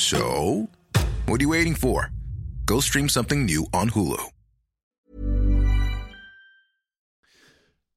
[0.00, 0.66] So,
[1.26, 2.10] what are you waiting for?
[2.64, 4.16] Go stream something new on Hulu.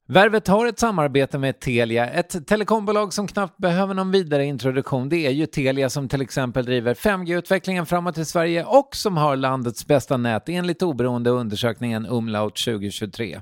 [0.07, 5.09] Värvet har ett samarbete med Telia, ett telekombolag som knappt behöver någon vidare introduktion.
[5.09, 9.35] Det är ju Telia som till exempel driver 5G-utvecklingen framåt i Sverige och som har
[9.35, 13.41] landets bästa nät enligt oberoende undersökningen Umlaut 2023.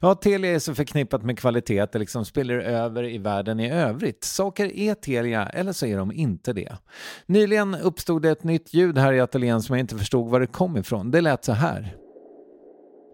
[0.00, 3.70] Ja, Telia är så förknippat med kvalitet att det liksom spiller över i världen i
[3.70, 4.24] övrigt.
[4.24, 6.72] Saker är Telia, eller så är de inte det.
[7.26, 10.46] Nyligen uppstod det ett nytt ljud här i ateljén som jag inte förstod var det
[10.46, 11.10] kom ifrån.
[11.10, 11.96] Det lät så här.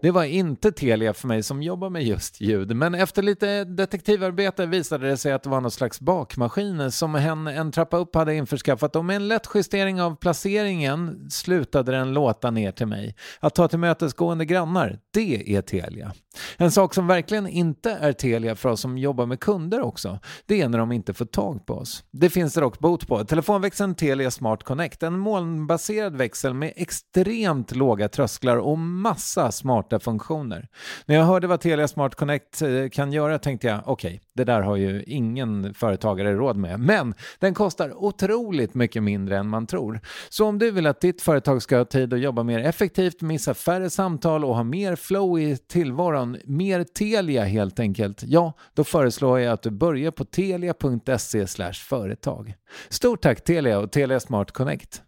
[0.01, 4.65] Det var inte Telia för mig som jobbar med just ljud, men efter lite detektivarbete
[4.65, 8.35] visade det sig att det var någon slags bakmaskin som hen en trappa upp hade
[8.35, 13.15] införskaffat och med en lätt justering av placeringen slutade den låta ner till mig.
[13.39, 16.13] Att ta till mötesgående grannar, det är Telia.
[16.57, 20.61] En sak som verkligen inte är Telia för oss som jobbar med kunder också, det
[20.61, 22.03] är när de inte får tag på oss.
[22.11, 23.25] Det finns det dock bot på.
[23.25, 29.51] Telefonväxeln Telia Smart Connect, en molnbaserad växel med extremt låga trösklar och massa
[29.87, 30.67] smarta funktioner.
[31.05, 34.43] När jag hörde vad Telia Smart Connect eh, kan göra tänkte jag, okej, okay, det
[34.43, 36.79] där har ju ingen företagare råd med.
[36.79, 39.99] Men den kostar otroligt mycket mindre än man tror.
[40.29, 43.53] Så om du vill att ditt företag ska ha tid att jobba mer effektivt, missa
[43.53, 49.39] färre samtal och ha mer flow i tillvaron, mer Telia helt enkelt, ja, då föreslår
[49.39, 52.53] jag att du börjar på telia.se företag.
[52.89, 55.01] Stort tack Telia och Telia Smart Connect.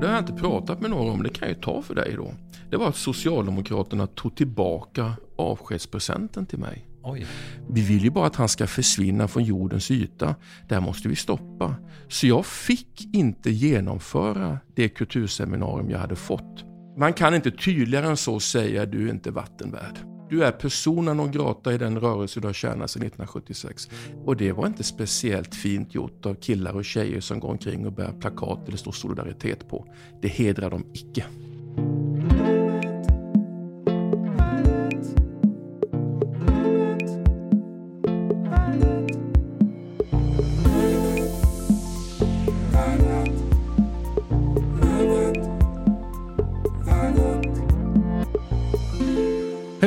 [0.00, 2.14] Det har jag inte pratat med någon om, det kan jag ju ta för dig
[2.16, 2.34] då.
[2.70, 6.88] Det var att Socialdemokraterna tog tillbaka avskedspresenten till mig.
[7.02, 7.26] Oj.
[7.70, 10.34] Vi vill ju bara att han ska försvinna från jordens yta.
[10.68, 11.74] Där måste vi stoppa.
[12.08, 16.64] Så jag fick inte genomföra det kulturseminarium jag hade fått.
[16.98, 20.17] Man kan inte tydligare än så säga du är inte vattenvärd.
[20.30, 23.90] Du är persona non grata i den rörelse du har tjänat sedan 1976.
[24.24, 27.92] Och det var inte speciellt fint gjort av killar och tjejer som går omkring och
[27.92, 29.86] bär plakat där det står solidaritet på.
[30.22, 31.24] Det hedrar dem icke.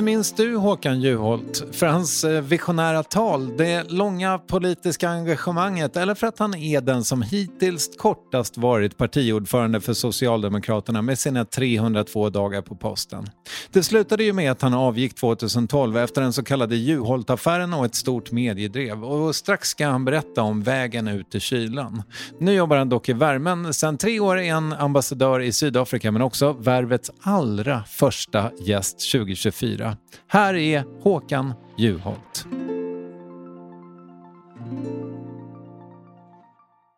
[0.02, 1.64] Hur minns du Håkan Juholt?
[1.72, 7.04] För hans eh, visionära tal, det långa politiska engagemanget eller för att han är den
[7.04, 13.30] som hittills kortast varit partiordförande för Socialdemokraterna med sina 302 dagar på posten?
[13.72, 17.96] Det slutade ju med att han avgick 2012 efter den så kallade Juholt-affären och ett
[17.96, 22.04] stort mediedrev och strax ska han berätta om vägen ut i kylan.
[22.40, 23.74] Nu jobbar han dock i värmen.
[23.74, 29.91] Sedan tre år är han ambassadör i Sydafrika men också Värvets allra första gäst 2024
[30.28, 32.46] här är Håkan Juholt.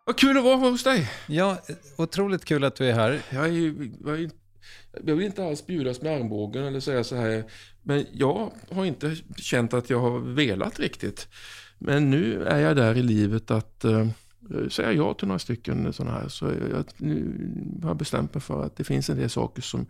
[0.05, 1.09] Vad kul att vara hos dig.
[1.27, 1.57] Ja,
[1.97, 3.21] otroligt kul att du är här.
[3.29, 4.29] Jag, är, jag, är,
[5.03, 7.43] jag vill inte alls bjudas med armbågen eller säga så här.
[7.81, 11.27] Men jag har inte känt att jag har velat riktigt.
[11.79, 14.07] Men nu är jag där i livet att uh,
[14.69, 16.27] säga ja till några stycken sådana här.
[16.27, 19.85] Så jag nu har jag bestämt mig för att det finns en del saker som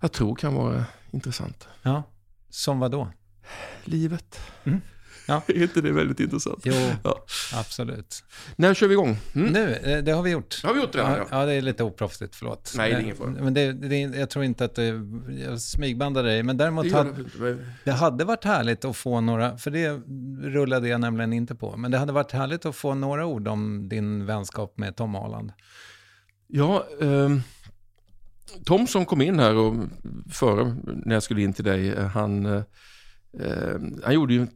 [0.00, 1.66] jag tror kan vara intressanta.
[1.82, 2.02] Ja.
[2.52, 3.08] Som vad då?
[3.84, 4.40] Livet.
[4.64, 4.80] Mm.
[5.26, 5.42] Ja.
[5.48, 6.60] är inte det väldigt intressant?
[6.64, 6.72] Jo,
[7.04, 7.24] ja.
[7.54, 8.24] absolut.
[8.56, 9.16] När kör vi igång?
[9.34, 9.52] Mm.
[9.52, 10.62] Nu, eh, det har vi gjort.
[10.64, 10.98] Har vi gjort det?
[10.98, 11.46] Ja, ja.
[11.46, 12.74] det är lite oproffsigt, förlåt.
[12.76, 13.30] Nej, det är ingen fara.
[13.30, 15.00] Men det, det, jag tror inte att det,
[15.46, 19.70] jag smygbandar dig, men däremot det, hade, det hade varit härligt att få några, för
[19.70, 20.00] det
[20.48, 23.88] rullade jag nämligen inte på, men det hade varit härligt att få några ord om
[23.88, 25.52] din vänskap med Tom Aland.
[26.46, 27.42] Ja, um...
[28.64, 29.74] Tom som kom in här och
[30.30, 32.62] före när jag skulle in till dig, eh, han, eh,
[33.40, 34.50] eh, han gjorde ju en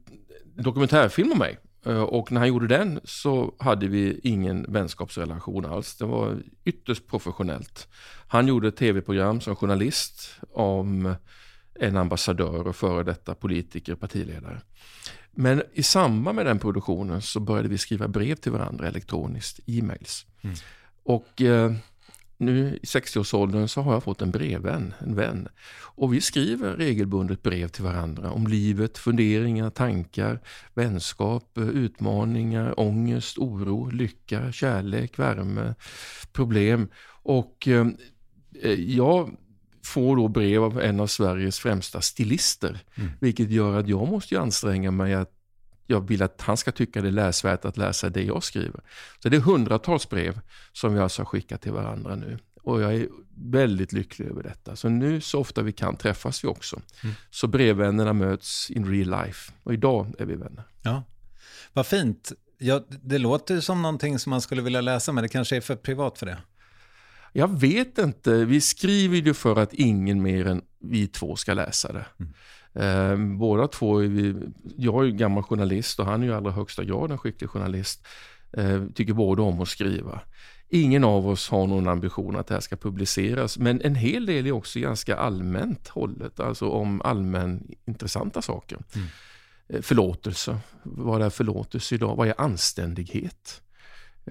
[0.57, 1.59] dokumentärfilm om mig.
[1.87, 5.97] Eh, och när han gjorde den så hade vi ingen vänskapsrelation alls.
[5.97, 7.89] Det var ytterst professionellt.
[8.29, 11.15] Han gjorde ett tv-program som journalist om
[11.81, 14.61] en ambassadör och före detta politiker, partiledare.
[15.31, 20.27] Men i samband med den produktionen så började vi skriva brev till varandra elektroniskt, e-mails.
[20.43, 20.57] Mm.
[21.03, 21.73] Och eh,
[22.39, 25.49] nu i 60-årsåldern så har jag fått en brevvän, en vän.
[25.83, 30.41] Och vi skriver regelbundet brev till varandra om livet, funderingar, tankar,
[30.75, 35.75] vänskap, utmaningar, ångest, oro, lycka, kärlek, värme,
[36.33, 36.89] problem.
[37.23, 37.87] Och eh,
[38.79, 39.37] jag
[39.85, 42.79] får då brev av en av Sveriges främsta stilister.
[42.95, 43.11] Mm.
[43.21, 45.36] Vilket gör att jag måste anstränga mig att
[45.87, 48.81] jag vill att han ska tycka det är läsvärt att läsa det jag skriver.
[49.19, 50.41] Så det är hundratals brev
[50.73, 52.39] som vi alltså har skickat till varandra nu.
[52.63, 54.77] Och jag är väldigt lycklig över detta.
[54.77, 56.81] Så nu så ofta vi kan träffas vi också.
[57.03, 57.15] Mm.
[57.31, 59.53] Så brevvännerna möts in real life.
[59.63, 60.65] Och idag är vi vänner.
[60.83, 61.03] Ja,
[61.73, 62.33] Vad fint.
[62.59, 65.77] Ja, det låter som någonting som man skulle vilja läsa, men det kanske är för
[65.77, 66.39] privat för det.
[67.33, 68.45] Jag vet inte.
[68.45, 72.07] Vi skriver ju för att ingen mer än vi två ska läsa det.
[72.21, 72.33] Mm.
[72.77, 74.35] Eh, båda två är vi,
[74.77, 77.51] jag är ju gammal journalist och han är ju i allra högsta grad en skicklig
[77.51, 78.07] journalist.
[78.53, 80.21] Eh, tycker båda om att skriva.
[80.69, 84.47] Ingen av oss har någon ambition att det här ska publiceras, men en hel del
[84.47, 88.79] är också ganska allmänt hållet, alltså om allmän intressanta saker.
[88.95, 89.09] Mm.
[89.69, 92.17] Eh, förlåtelse, vad är förlåtelse idag?
[92.17, 93.63] Vad är anständighet?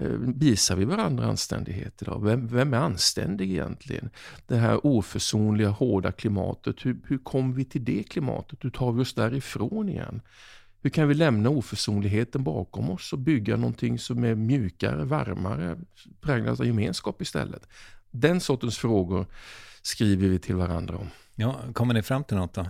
[0.00, 2.24] Eh, visar vi varandra anständighet idag?
[2.24, 4.10] Vem, vem är anständig egentligen?
[4.46, 8.64] Det här oförsonliga, hårda klimatet, hur, hur kom vi till det klimatet?
[8.64, 10.20] Hur tar vi oss därifrån igen?
[10.82, 15.78] Hur kan vi lämna oförsonligheten bakom oss och bygga någonting som är mjukare, varmare,
[16.20, 17.68] präglat av gemenskap istället?
[18.10, 19.26] Den sortens frågor
[19.82, 21.08] skriver vi till varandra om.
[21.34, 22.66] Ja, kommer ni fram till något då?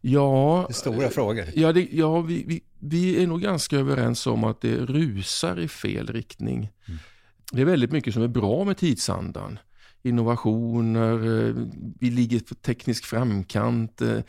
[0.00, 1.44] Ja, det är stora frågor.
[1.54, 5.68] Ja, det, ja vi, vi, vi, är nog ganska överens om att det rusar i
[5.68, 6.58] fel riktning.
[6.58, 6.98] Mm.
[7.52, 9.58] Det är väldigt mycket som är bra med tidsandan.
[10.02, 11.54] Innovationer, eh,
[12.00, 14.20] vi ligger på teknisk framkant, eh,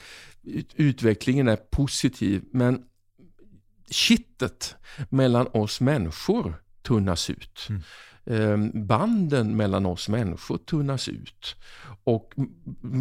[0.76, 2.44] utvecklingen är positiv.
[2.52, 2.84] Men
[3.90, 4.76] kittet
[5.10, 7.68] mellan oss människor tunnas ut.
[7.70, 7.82] Mm.
[8.30, 11.56] Ehm, banden mellan oss människor tunnas ut.
[12.04, 12.34] Och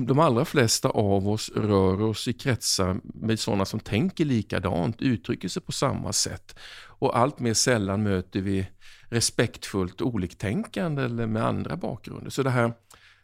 [0.07, 5.49] de allra flesta av oss rör oss i kretsar med sådana som tänker likadant, uttrycker
[5.49, 6.59] sig på samma sätt.
[6.87, 8.69] Och allt mer sällan möter vi
[9.09, 12.31] respektfullt oliktänkande eller med andra bakgrunder.
[12.31, 12.73] Så det här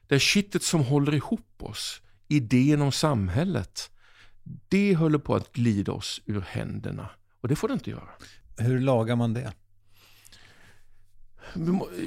[0.06, 3.90] det kittet som håller ihop oss, idén om samhället,
[4.68, 7.10] det håller på att glida oss ur händerna.
[7.40, 8.08] Och det får det inte göra.
[8.58, 9.52] Hur lagar man det?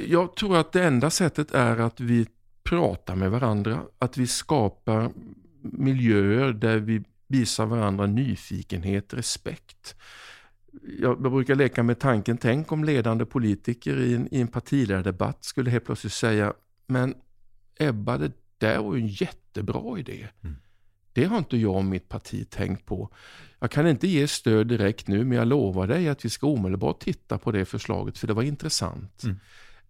[0.07, 2.27] Jag tror att det enda sättet är att vi
[2.63, 5.11] pratar med varandra, att vi skapar
[5.61, 9.95] miljöer där vi visar varandra nyfikenhet, respekt.
[10.99, 15.69] Jag brukar leka med tanken, tänk om ledande politiker i en, i en partiledardebatt skulle
[15.69, 16.53] helt plötsligt säga,
[16.87, 17.15] men
[17.79, 20.27] Ebba, det där var ju en jättebra idé.
[20.43, 20.55] Mm.
[21.17, 23.09] Det har inte jag och mitt parti tänkt på.
[23.59, 26.99] Jag kan inte ge stöd direkt nu, men jag lovar dig att vi ska omedelbart
[26.99, 29.23] titta på det förslaget, för det var intressant.
[29.23, 29.39] Mm.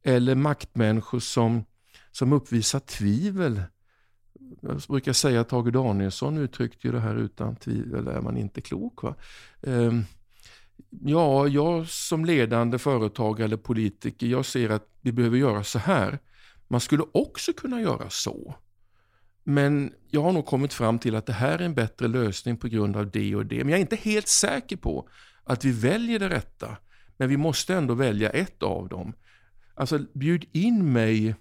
[0.03, 1.65] Eller maktmänniskor som,
[2.11, 3.61] som uppvisar tvivel.
[4.61, 8.61] Jag brukar säga att Tage Danielsson uttryckte ju det här utan tvivel är man inte
[8.61, 9.03] klok.
[9.03, 9.15] Va?
[9.61, 10.05] Um,
[10.89, 16.19] ja, jag som ledande företagare eller politiker, jag ser att vi behöver göra så här.
[16.67, 18.55] Man skulle också kunna göra så.
[19.49, 22.67] Men jag har nog kommit fram till att det här är en bättre lösning på
[22.67, 23.57] grund av det och det.
[23.57, 25.09] Men jag är inte helt säker på
[25.43, 26.77] att vi väljer det rätta.
[27.17, 29.13] Men vi måste ändå välja ett av dem.
[29.75, 31.35] Alltså bjud in mig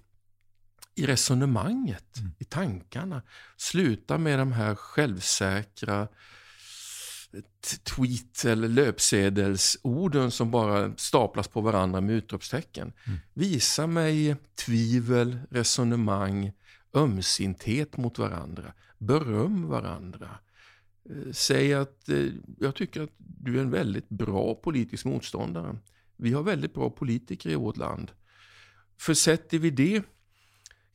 [0.95, 2.31] i resonemanget, mm.
[2.39, 3.21] i tankarna.
[3.57, 6.07] Sluta med de här självsäkra
[7.83, 12.93] tweet eller löpsedelsorden som bara staplas på varandra med utropstecken.
[13.05, 13.19] Mm.
[13.33, 16.51] Visa mig tvivel, resonemang,
[16.93, 20.29] ömsinthet mot varandra, beröm varandra.
[21.09, 22.25] Eh, säg att eh,
[22.59, 25.77] jag tycker att du är en väldigt bra politisk motståndare.
[26.15, 28.11] Vi har väldigt bra politiker i vårt land.
[28.99, 30.03] Försätter vi det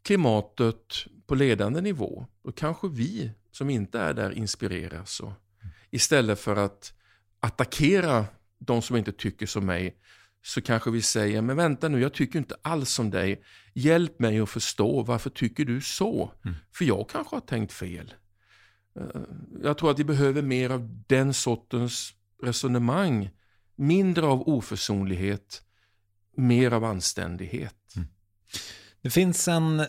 [0.02, 5.20] klimatet på ledande nivå, då kanske vi som inte är där inspireras.
[5.20, 5.32] Och
[5.90, 6.92] istället för att
[7.40, 8.26] attackera
[8.58, 9.96] de som inte tycker som mig,
[10.42, 13.42] så kanske vi säger, men vänta nu, jag tycker inte alls som dig.
[13.75, 16.32] Hjälp mig att förstå, varför tycker du så?
[16.44, 16.56] Mm.
[16.75, 18.14] För jag kanske har tänkt fel.
[19.00, 19.22] Eh,
[19.62, 23.30] jag tror att vi behöver mer av den sortens resonemang.
[23.76, 25.62] Mindre av oförsonlighet,
[26.37, 27.96] mer av anständighet.
[27.96, 28.08] Mm.
[29.02, 29.87] Det finns en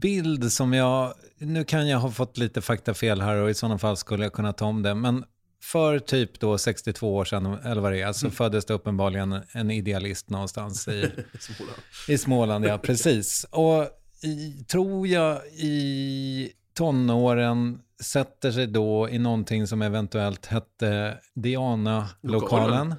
[0.00, 3.96] bild som jag, nu kan jag ha fått lite faktafel här och i sådana fall
[3.96, 5.24] skulle jag kunna ta om det, men
[5.72, 8.32] för typ då 62 år sedan, eller vad det är, så mm.
[8.32, 11.78] föddes det uppenbarligen en idealist någonstans i Småland.
[12.08, 13.46] I Småland, ja precis.
[13.50, 13.88] Och
[14.22, 22.94] i, tror jag i tonåren sätter sig då i någonting som eventuellt hette Diana-lokalen.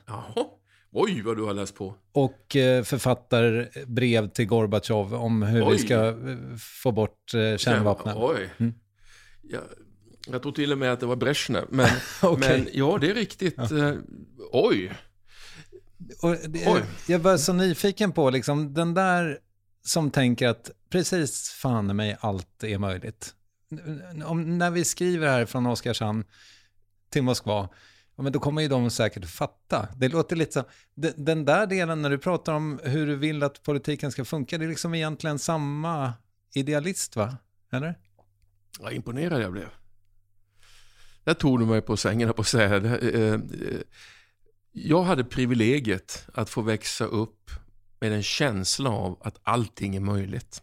[0.91, 1.95] Oj, vad du har läst på.
[2.11, 5.71] Och eh, författar brev till Gorbatjov om hur Oj.
[5.71, 6.15] vi ska eh,
[6.81, 8.15] få bort eh, kärnvapnen.
[8.17, 8.49] Oj.
[8.57, 8.73] Mm.
[9.41, 9.61] Jag,
[10.31, 11.65] jag tror till och med att det var Brezhnev.
[11.69, 11.89] Men,
[12.21, 12.57] okay.
[12.57, 13.55] men ja, det är riktigt.
[13.57, 13.93] Ja.
[14.51, 14.93] oj.
[16.47, 16.83] Det, oj.
[17.07, 19.39] Jag var så nyfiken på liksom, den där
[19.85, 23.33] som tänker att precis fan mig allt är möjligt.
[24.25, 26.23] Om, när vi skriver här från Oskarshamn
[27.09, 27.69] till Moskva,
[28.15, 29.87] ja, men då kommer ju de säkert att fatta.
[29.95, 30.63] Det låter lite så,
[30.95, 34.57] den, den där delen när du pratar om hur du vill att politiken ska funka,
[34.57, 36.13] det är liksom egentligen samma
[36.53, 37.37] idealist va?
[37.71, 37.95] Eller?
[38.79, 39.69] Vad imponerad jag blev.
[41.27, 42.75] Där tog du mig på sängen på att säga.
[42.75, 43.39] Eh, eh,
[44.71, 47.51] jag hade privilegiet att få växa upp
[47.99, 50.61] med en känsla av att allting är möjligt.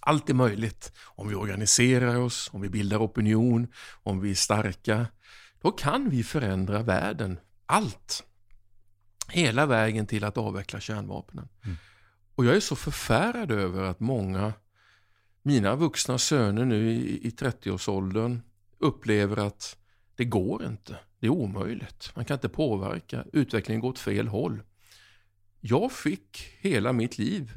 [0.00, 5.06] Allt är möjligt om vi organiserar oss, om vi bildar opinion, om vi är starka.
[5.60, 7.38] Då kan vi förändra världen.
[7.66, 8.24] Allt.
[9.28, 11.48] Hela vägen till att avveckla kärnvapnen.
[11.64, 11.76] Mm.
[12.34, 14.52] Och jag är så förfärad över att många,
[15.42, 18.40] mina vuxna söner nu i, i 30-årsåldern,
[18.78, 19.76] upplever att
[20.14, 20.96] det går inte.
[21.20, 22.12] Det är omöjligt.
[22.16, 23.24] Man kan inte påverka.
[23.32, 24.62] Utvecklingen går åt fel håll.
[25.60, 27.52] Jag fick hela mitt liv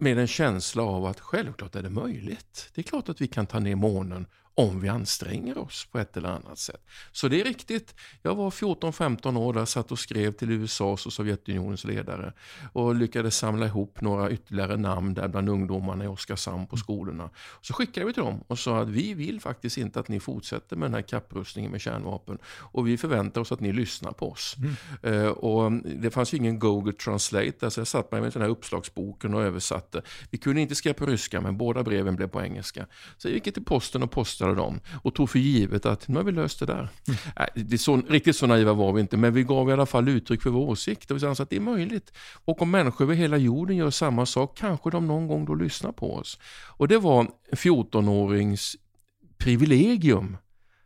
[0.00, 2.70] med en känsla av att självklart är det möjligt.
[2.74, 4.26] Det är klart att vi kan ta ner månen
[4.58, 6.86] om vi anstränger oss på ett eller annat sätt.
[7.12, 7.94] Så det är riktigt.
[8.22, 12.32] Jag var 14-15 år där, satt och skrev till USAs och Sovjetunionens ledare
[12.72, 17.30] och lyckades samla ihop några ytterligare namn där bland ungdomarna i Oskarshamn på skolorna.
[17.60, 20.76] Så skickade vi till dem och sa att vi vill faktiskt inte att ni fortsätter
[20.76, 24.56] med den här kapprustningen med kärnvapen och vi förväntar oss att ni lyssnar på oss.
[24.58, 25.14] Mm.
[25.14, 28.48] Uh, och det fanns ju ingen Google Translate, så jag satt mig med den här
[28.48, 30.02] uppslagsboken och översatte.
[30.30, 32.86] Vi kunde inte skriva på ryska men båda breven blev på engelska.
[33.16, 36.16] Så jag gick till posten och postade betraktade dem och tog för givet att nu
[36.16, 36.88] har vi löst det där.
[37.08, 37.18] Mm.
[37.36, 40.08] Äh, det så, riktigt så naiva var vi inte, men vi gav i alla fall
[40.08, 41.10] uttryck för vår åsikt.
[41.10, 42.12] Och vi sa att det är möjligt.
[42.46, 45.92] Och om människor över hela jorden gör samma sak, kanske de någon gång då lyssnar
[45.92, 46.38] på oss.
[46.78, 48.76] Och det var en 14-årings
[49.38, 50.36] privilegium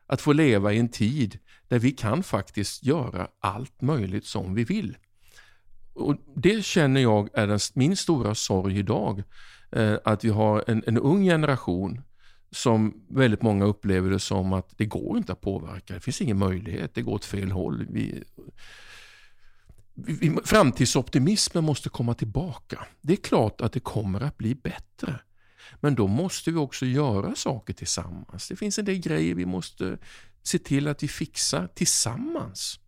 [0.07, 1.39] att få leva i en tid
[1.69, 4.97] där vi kan faktiskt göra allt möjligt som vi vill.
[5.95, 9.23] Och Det känner jag är den, min stora sorg idag.
[9.73, 12.01] Eh, att vi har en, en ung generation
[12.53, 15.95] som väldigt många upplever det som att det går inte att påverka.
[15.95, 17.87] Det finns ingen möjlighet, det går åt fel håll.
[17.91, 18.25] Vi,
[19.95, 22.87] vi, framtidsoptimismen måste komma tillbaka.
[23.01, 25.19] Det är klart att det kommer att bli bättre.
[25.81, 28.49] Men då måste vi också göra saker tillsammans.
[28.49, 29.99] Det finns en del grejer vi måste
[30.43, 32.81] se till att vi fixar tillsammans.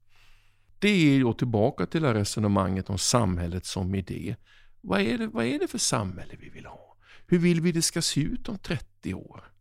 [0.78, 4.36] Det är då tillbaka till det här resonemanget om samhället som idé.
[4.80, 6.96] Vad är, det, vad är det för samhälle vi vill ha?
[7.26, 9.53] Hur vill vi det ska se ut om 30 år?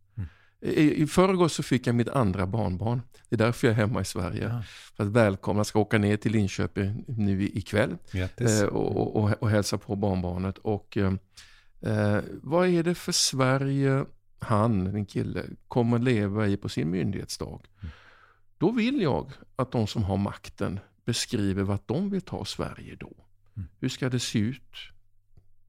[0.64, 3.02] I, i förrgår så fick jag mitt andra barnbarn.
[3.28, 4.48] Det är därför jag är hemma i Sverige.
[4.48, 4.62] Ja.
[4.96, 7.96] För att välkomna, jag ska åka ner till Linköping nu ikväll
[8.36, 10.58] eh, och, och, och, hälsa på barnbarnet.
[10.58, 11.12] Och, eh,
[11.80, 14.04] eh, vad är det för Sverige
[14.38, 17.60] han, en kille, kommer leva i på sin myndighetsdag?
[17.80, 17.92] Mm.
[18.58, 23.12] Då vill jag att de som har makten beskriver vart de vill ta Sverige då.
[23.56, 23.68] Mm.
[23.80, 24.76] Hur ska det se ut?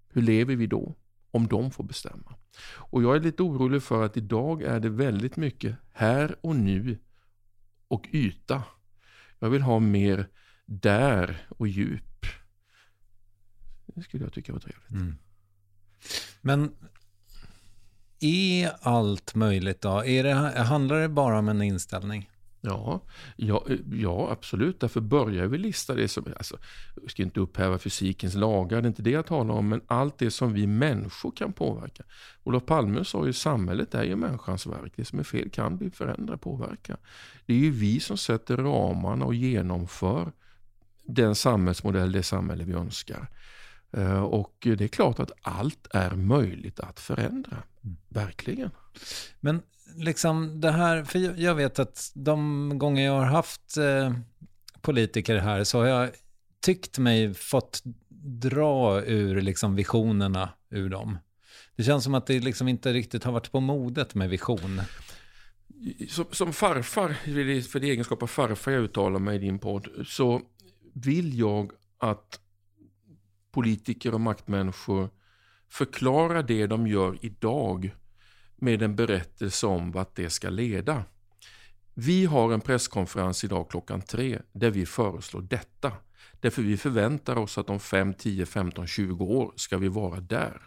[0.10, 0.96] Hur lever vi då?
[1.36, 2.36] Om de får bestämma.
[2.66, 6.98] Och jag är lite orolig för att idag är det väldigt mycket här och nu
[7.88, 8.64] och yta.
[9.40, 10.28] Jag vill ha mer
[10.66, 12.26] där och djup.
[13.86, 14.92] Det skulle jag tycka var trevligt.
[14.92, 15.16] Mm.
[16.42, 16.76] Men
[18.20, 20.06] är allt möjligt då?
[20.06, 22.30] Är det, handlar det bara om en inställning?
[22.66, 23.02] Ja,
[23.36, 24.80] ja, eh, ja, absolut.
[24.80, 26.58] Därför börjar vi lista det som, alltså,
[27.02, 30.18] jag ska inte upphäva fysikens lagar, det är inte det jag talar om, men allt
[30.18, 32.04] det som vi människor kan påverka.
[32.44, 35.92] Olof Palme sa ju samhället är ju människans verk, det som är fel kan vi
[35.92, 36.98] förändra, påverka.
[37.46, 40.32] Det är ju vi som sätter ramarna och genomför
[41.04, 43.30] den samhällsmodell, det samhälle vi önskar.
[43.96, 47.98] Eh, och det är klart att allt är möjligt att förändra, mm.
[48.10, 48.72] verkligen.
[49.40, 49.62] Men
[49.96, 54.14] liksom det här, för jag vet att de gånger jag har haft eh,
[54.82, 56.10] politiker här så har jag
[56.62, 57.82] tyckt mig fått
[58.40, 61.18] dra ur liksom visionerna ur dem.
[61.76, 64.82] Det känns som att det liksom inte riktigt har varit på modet med vision.
[66.10, 67.16] Som, som farfar,
[67.62, 70.42] för det egenskap av farfar jag uttalar mig i din podd, så
[70.94, 72.40] vill jag att
[73.56, 75.10] politiker och maktmänniskor
[75.70, 77.96] förklarar det de gör idag
[78.56, 81.04] med en berättelse om vart det ska leda.
[81.94, 85.92] Vi har en presskonferens idag klockan tre där vi föreslår detta.
[86.40, 90.62] Därför vi förväntar oss att om 5, 10, 15, 20 år ska vi vara där.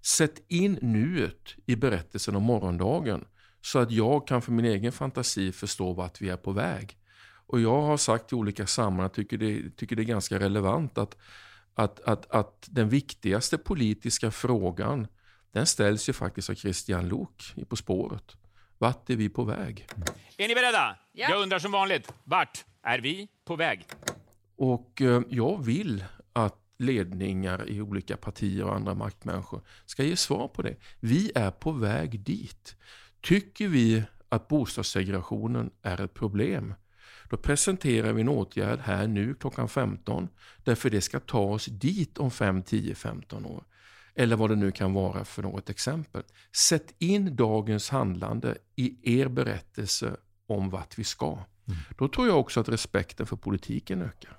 [0.00, 3.24] Sätt in nuet i berättelsen om morgondagen
[3.60, 6.98] så att jag kan för min egen fantasi förstå vart vi är på väg.
[7.46, 11.16] Och jag har sagt i olika sammanhang, tycker det, tycker det är ganska relevant att,
[11.74, 15.06] att, att, att den viktigaste politiska frågan
[15.52, 18.36] den ställs ju faktiskt av Christian Lok i På spåret.
[18.78, 19.86] Vart är vi på väg?
[20.36, 20.96] Är ni beredda?
[21.12, 21.30] Ja.
[21.30, 23.86] Jag undrar som vanligt, vart är vi på väg?
[24.56, 30.48] Och eh, jag vill att ledningar i olika partier och andra maktmänniskor ska ge svar
[30.48, 30.76] på det.
[31.00, 32.76] Vi är på väg dit.
[33.20, 36.74] Tycker vi att bostadssegregationen är ett problem,
[37.32, 40.28] då presenterar vi en åtgärd här nu klockan 15,
[40.64, 43.64] därför det ska ta oss dit om 5, 10, 15 år.
[44.14, 46.22] Eller vad det nu kan vara för något exempel.
[46.56, 51.32] Sätt in dagens handlande i er berättelse om vart vi ska.
[51.32, 51.78] Mm.
[51.98, 54.38] Då tror jag också att respekten för politiken ökar.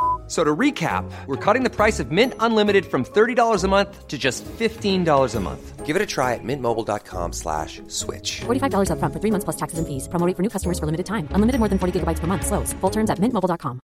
[0.31, 4.17] So to recap, we're cutting the price of Mint Unlimited from $30 a month to
[4.17, 5.85] just $15 a month.
[5.85, 8.39] Give it a try at mintmobile.com slash switch.
[8.39, 10.07] $45 up front for three months plus taxes and fees.
[10.07, 11.27] Promoting for new customers for limited time.
[11.31, 12.45] Unlimited more than 40 gigabytes per month.
[12.45, 12.71] Slows.
[12.79, 13.79] Full terms at mintmobile.com.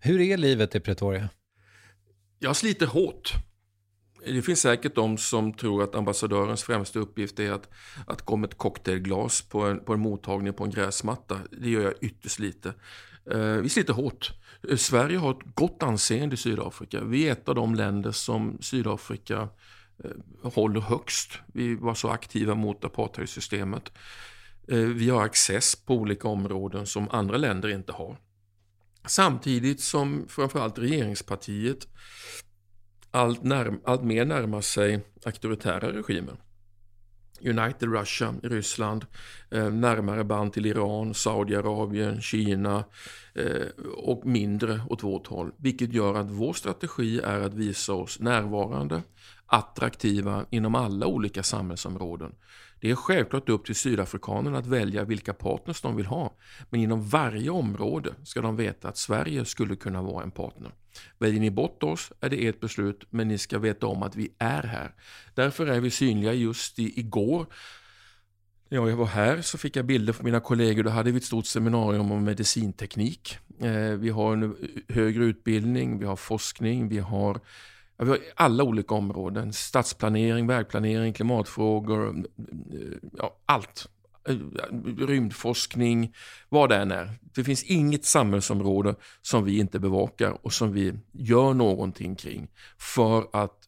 [0.00, 1.28] Hur är livet i Pretoria?
[2.38, 3.32] Jag sliter hårt.
[4.24, 7.68] Det finns säkert de som tror att ambassadörens främsta uppgift är att,
[8.06, 11.38] att gå med ett cocktailglas på en, på en mottagning på en gräsmatta.
[11.50, 12.74] Det gör jag ytterst lite.
[13.30, 14.32] Eh, vi sliter hårt.
[14.68, 17.04] Eh, Sverige har ett gott anseende i Sydafrika.
[17.04, 19.48] Vi är ett av de länder som Sydafrika
[20.04, 21.38] eh, håller högst.
[21.46, 23.92] Vi var så aktiva mot apartheidsystemet.
[24.94, 28.16] Vi har access på olika områden som andra länder inte har.
[29.06, 31.88] Samtidigt som framförallt regeringspartiet
[33.10, 36.36] allt, närm allt mer närmar sig auktoritära regimer.
[37.44, 39.06] United Russia i Ryssland,
[39.50, 42.84] eh, närmare band till Iran, Saudiarabien, Kina
[43.34, 45.52] Eh, och mindre åt vårt håll.
[45.56, 49.02] Vilket gör att vår strategi är att visa oss närvarande,
[49.46, 52.34] attraktiva inom alla olika samhällsområden.
[52.80, 56.32] Det är självklart upp till sydafrikanerna att välja vilka partners de vill ha.
[56.70, 60.72] Men inom varje område ska de veta att Sverige skulle kunna vara en partner.
[61.18, 64.34] Väljer ni bort oss är det ert beslut, men ni ska veta om att vi
[64.38, 64.94] är här.
[65.34, 67.46] Därför är vi synliga just i, igår.
[68.72, 70.82] När jag var här så fick jag bilder från mina kollegor.
[70.82, 73.38] Då hade vi ett stort seminarium om medicinteknik.
[73.60, 74.56] Eh, vi har en
[74.88, 77.40] högre utbildning, vi har forskning, vi har
[77.98, 79.52] vi har alla olika områden.
[79.52, 83.88] Stadsplanering, vägplanering, klimatfrågor, mm, mm, ja, allt.
[84.28, 84.36] Eh,
[85.06, 86.14] rymdforskning,
[86.48, 87.10] vad det än är.
[87.34, 93.26] Det finns inget samhällsområde som vi inte bevakar och som vi gör någonting kring för
[93.32, 93.61] att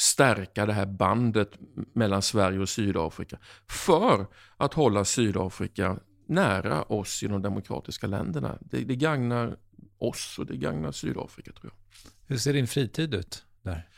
[0.00, 1.50] stärka det här bandet
[1.92, 3.38] mellan Sverige och Sydafrika.
[3.68, 8.58] För att hålla Sydafrika nära oss i de demokratiska länderna.
[8.60, 9.56] Det, det gagnar
[9.98, 12.10] oss och det gagnar Sydafrika tror jag.
[12.26, 13.44] Hur ser din fritid ut?
[13.62, 13.88] där?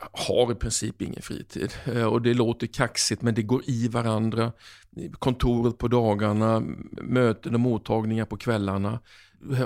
[0.00, 1.72] Jag har i princip ingen fritid.
[1.84, 4.52] Eh, och det låter kaxigt men det går i varandra.
[5.12, 6.62] Kontoret på dagarna,
[7.02, 9.00] möten och mottagningar på kvällarna.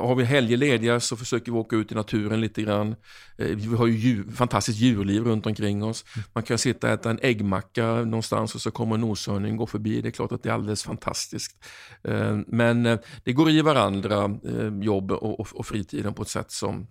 [0.00, 2.94] Har vi helger lediga så försöker vi åka ut i naturen lite grann.
[3.38, 6.04] Eh, vi har ju djur, fantastiskt djurliv runt omkring oss.
[6.32, 10.00] Man kan sitta och äta en äggmacka någonstans och så kommer en noshörning gå förbi.
[10.00, 11.64] Det är klart att det är alldeles fantastiskt.
[12.04, 14.38] Eh, men eh, det går i varandra,
[14.82, 16.86] jobb och fritiden på ett sätt som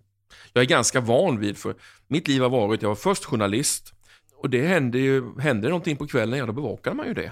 [0.54, 1.76] jag är ganska van vid, för
[2.08, 3.94] mitt liv har varit, jag var först journalist
[4.38, 7.32] och det hände ju, hände någonting på kvällen, ja då bevakade man ju det.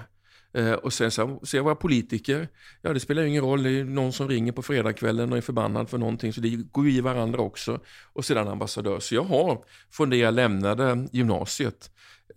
[0.52, 2.48] Eh, och sen så, jag var politiker,
[2.82, 5.42] ja det spelar ju ingen roll, det är någon som ringer på fredagskvällen och är
[5.42, 7.80] förbannad för någonting, så det går ju i varandra också.
[8.12, 9.00] Och sedan ambassadör.
[9.00, 11.90] Så jag har från det jag lämnade gymnasiet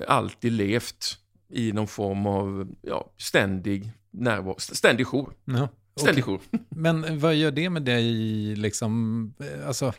[0.08, 1.18] alltid levt
[1.50, 5.34] i någon form av ja, ständig närvaro, ständig jour.
[5.46, 6.42] Ja, ständig jour.
[6.70, 8.06] Men vad gör det med dig,
[8.56, 9.94] liksom, eh, alltså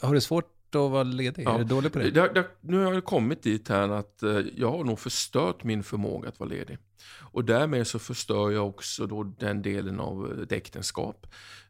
[0.00, 1.42] har du svårt att vara ledig?
[1.46, 1.54] Ja.
[1.54, 2.10] Är du dålig på det?
[2.10, 5.82] det, det nu har jag kommit dit här att eh, jag har nog förstört min
[5.82, 6.78] förmåga att vara ledig.
[7.20, 11.26] Och därmed så förstör jag också då den delen av ett äktenskap.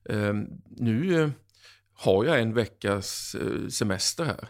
[0.09, 1.31] Ehm, nu eh,
[1.93, 4.49] har jag en veckas eh, semester här.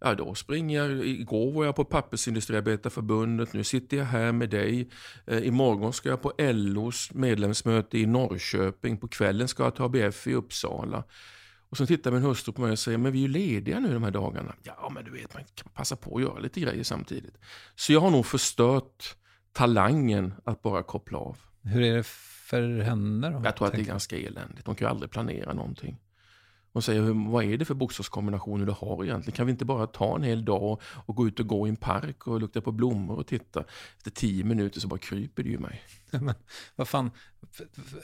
[0.00, 1.06] Ja, då springer jag.
[1.06, 3.52] Igår var jag på Pappersindustriarbetarförbundet.
[3.52, 4.90] Nu sitter jag här med dig.
[5.26, 8.96] Imorgon ska jag på LOs medlemsmöte i Norrköping.
[8.96, 11.04] På kvällen ska jag till ABF i Uppsala.
[11.72, 13.92] Och så tittar min hustru på mig och säger, men vi är ju lediga nu
[13.92, 14.54] de här dagarna.
[14.62, 17.34] Ja, men du vet, man kan passa på att göra lite grejer samtidigt.
[17.74, 19.16] Så jag har nog förstört
[19.52, 21.38] talangen att bara koppla av.
[21.62, 23.40] Hur är det för henne då?
[23.44, 24.64] Jag tror att det är ganska eländigt.
[24.64, 25.98] De kan ju aldrig planera någonting.
[26.72, 29.36] och säger vad är det för bokstavskombinationer du har egentligen?
[29.36, 31.70] Kan vi inte bara ta en hel dag och, och gå ut och gå i
[31.70, 33.64] en park och lukta på blommor och titta?
[33.96, 35.82] Efter tio minuter så bara kryper det ju mig.
[36.10, 36.34] Men
[36.76, 37.10] vad fan,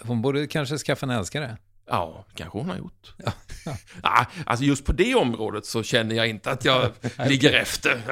[0.00, 1.56] hon borde kanske skaffa en älskare.
[1.90, 3.14] Ja, kanske hon har gjort.
[3.16, 3.32] Ja,
[4.02, 4.26] ja.
[4.46, 6.90] alltså just på det området så känner jag inte att jag
[7.28, 8.02] ligger efter.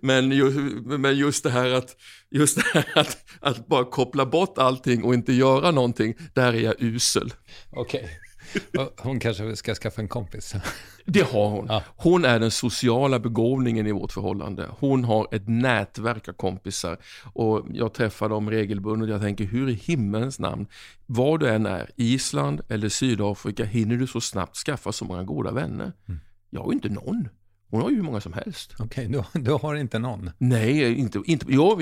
[0.00, 0.50] Men, ju,
[0.84, 1.96] men just det här, att,
[2.30, 6.60] just det här att, att bara koppla bort allting och inte göra någonting, där är
[6.60, 7.32] jag usel.
[7.70, 8.00] Okej.
[8.00, 8.25] Okay.
[8.98, 10.54] Hon kanske ska skaffa en kompis.
[11.08, 11.66] Det har hon.
[11.68, 11.82] Ja.
[11.96, 14.66] Hon är den sociala begåvningen i vårt förhållande.
[14.78, 16.98] Hon har ett nätverk av kompisar
[17.32, 19.08] och jag träffar dem regelbundet.
[19.08, 20.66] Jag tänker, hur i himmelens namn,
[21.06, 25.52] var du än är, Island eller Sydafrika, hinner du så snabbt skaffa så många goda
[25.52, 25.92] vänner?
[26.08, 26.20] Mm.
[26.50, 27.28] Jag har ju inte någon.
[27.70, 28.74] Hon har ju hur många som helst.
[28.78, 30.30] Okej, okay, du, du har inte någon?
[30.38, 31.78] Nej, inte, inte, ja,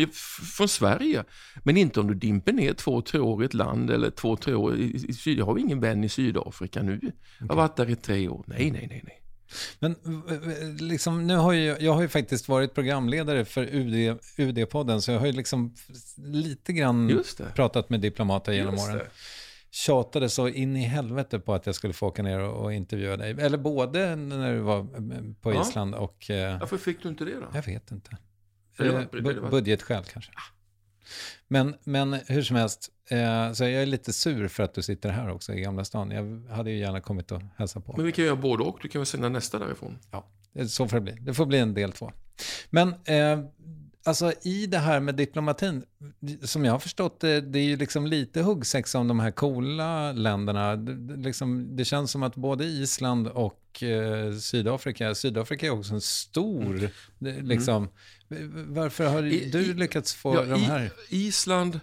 [0.57, 1.25] från Sverige.
[1.63, 4.55] Men inte om du dimper ner två, tre år i ett land eller två, tre
[4.55, 5.39] år i, i Syd.
[5.39, 6.97] Jag har ingen vän i Sydafrika nu.
[6.97, 7.11] Okay.
[7.39, 8.45] Jag har varit där i tre år.
[8.47, 9.21] Nej, nej, nej, nej.
[9.79, 9.97] Men
[10.79, 15.19] liksom, nu har ju, jag har ju faktiskt varit programledare för UD, UD-podden, så jag
[15.19, 15.75] har ju liksom
[16.17, 17.23] lite grann
[17.55, 19.01] pratat med diplomater genom åren.
[19.75, 23.17] Tjatade så in i helvete på att jag skulle få åka ner och, och intervjua
[23.17, 23.31] dig.
[23.31, 24.87] Eller både när du var eh,
[25.41, 26.31] på Island och...
[26.31, 27.47] Eh, Varför fick du inte det då?
[27.55, 28.17] Jag vet inte.
[28.79, 30.33] Eh, budgetskäl kanske.
[31.49, 35.11] Men, men hur som helst, eh, så jag är lite sur för att du sitter
[35.11, 36.11] här också i Gamla stan.
[36.11, 37.95] Jag hade ju gärna kommit och hälsa på.
[37.97, 38.79] Men vi kan göra både och.
[38.83, 39.99] Du kan väl sända nästa därifrån?
[40.11, 40.27] Ja,
[40.69, 41.13] så får det bli.
[41.21, 42.13] Det får bli en del två.
[42.71, 43.45] Men eh,
[44.05, 45.85] alltså i det här med diplomatin,
[46.43, 50.13] som jag har förstått det, det är ju liksom lite huggsexa om de här coola
[50.13, 50.77] länderna.
[50.77, 56.01] Det, liksom, det känns som att både Island och eh, Sydafrika, Sydafrika är också en
[56.01, 56.91] stor,
[57.21, 57.47] mm.
[57.47, 57.89] liksom,
[58.55, 60.93] varför har I, du lyckats få ja, de här?
[61.09, 61.81] Island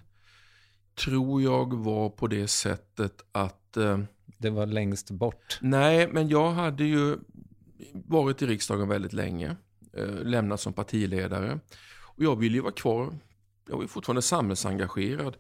[0.95, 3.77] tror jag var på det sättet att...
[3.77, 3.99] Eh,
[4.37, 5.59] det var längst bort?
[5.61, 7.17] Nej, men jag hade ju
[7.93, 9.55] varit i riksdagen väldigt länge,
[9.93, 11.59] eh, lämnat som partiledare.
[12.17, 13.13] Och jag ville ju vara kvar,
[13.69, 15.37] jag var fortfarande samhällsengagerad.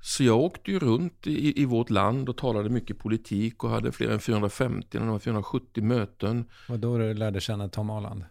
[0.00, 3.92] Så jag åkte ju runt i, i vårt land och talade mycket politik och hade
[3.92, 6.44] fler än 450, 470 möten.
[6.68, 8.24] Och då du lärde känna Tom Arland?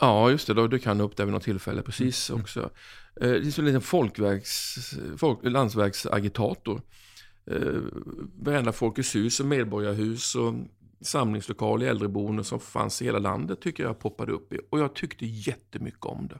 [0.00, 0.54] Ja, just det.
[0.54, 2.42] Då dök han upp där vid något tillfälle precis mm.
[2.42, 2.60] också.
[3.20, 3.80] Eh, det är som en liten
[5.18, 6.82] folk, landsvägsagitator.
[7.50, 7.82] Eh,
[8.34, 10.54] varenda Folkets hus och medborgarhus och
[11.00, 14.58] samlingslokal i äldreboenden som fanns i hela landet tycker jag poppade upp i.
[14.70, 16.38] Och jag tyckte jättemycket om det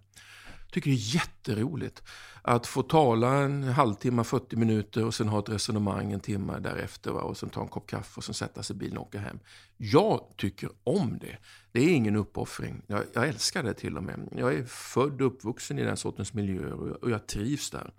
[0.71, 2.03] tycker det är jätteroligt
[2.43, 7.11] att få tala en halvtimme, 40 minuter och sen ha ett resonemang en timme därefter
[7.11, 7.21] va?
[7.21, 9.39] och sen ta en kopp kaffe och sen sätta sig i bilen och åka hem.
[9.77, 11.37] Jag tycker om det.
[11.73, 12.83] Det är ingen uppoffring.
[12.87, 14.29] Jag, jag älskar det till och med.
[14.37, 17.93] Jag är född och uppvuxen i den sortens miljöer och jag, och jag trivs där.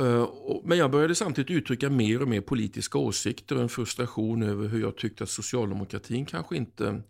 [0.00, 0.28] Eh,
[0.64, 4.80] men jag började samtidigt uttrycka mer och mer politiska åsikter och en frustration över hur
[4.80, 7.02] jag tyckte att socialdemokratin kanske inte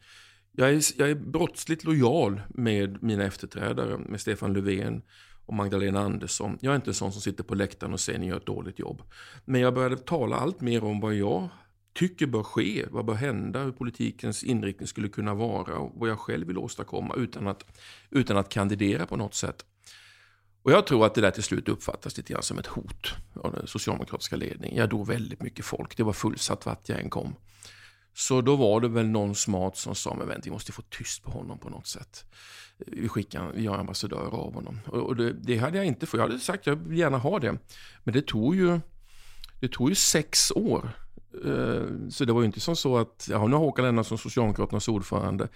[0.52, 5.02] jag är, jag är brottsligt lojal med mina efterträdare, med Stefan Löfven
[5.46, 6.58] och Magdalena Andersson.
[6.60, 8.78] Jag är inte en sån som sitter på läktaren och säger ni gör ett dåligt
[8.78, 9.02] jobb.
[9.44, 11.48] Men jag började tala allt mer om vad jag
[11.92, 16.18] tycker bör ske, vad bör hända, hur politikens inriktning skulle kunna vara och vad jag
[16.18, 17.64] själv vill åstadkomma utan att,
[18.10, 19.64] utan att kandidera på något sätt.
[20.62, 23.52] Och jag tror att det där till slut uppfattas lite grann som ett hot av
[23.52, 24.76] den socialdemokratiska ledningen.
[24.76, 27.34] Jag dog väldigt mycket folk, det var fullsatt vart jag än kom.
[28.14, 31.22] Så då var det väl någon smart som sa, men vänta, vi måste få tyst
[31.22, 32.24] på honom på något sätt.
[32.86, 34.80] Vi skickar, vi gör ambassadör av honom.
[34.86, 37.58] Och det, det, hade jag inte fått, jag hade sagt jag vill gärna ha det.
[38.04, 38.80] Men det tog ju,
[39.60, 40.90] det tog ju sex år.
[41.44, 44.30] Eh, så det var ju inte som så att, ja nu har Håkan Lennartsson, som
[44.30, 45.48] Socialdemokraternas ordförande.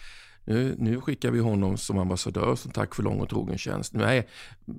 [0.44, 3.92] Nu, nu skickar vi honom som ambassadör som tack för lång och trogen tjänst.
[3.92, 4.28] Nej,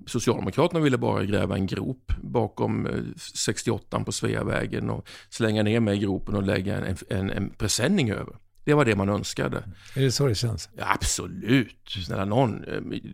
[0.05, 5.97] Socialdemokraterna ville bara gräva en grop bakom 68 eh, på Sveavägen och slänga ner mig
[5.97, 8.35] i gropen och lägga en, en, en presenning över.
[8.63, 9.63] Det var det man önskade.
[9.95, 10.69] Är det så det känns?
[10.77, 11.89] Absolut.
[12.05, 12.65] Snälla någon.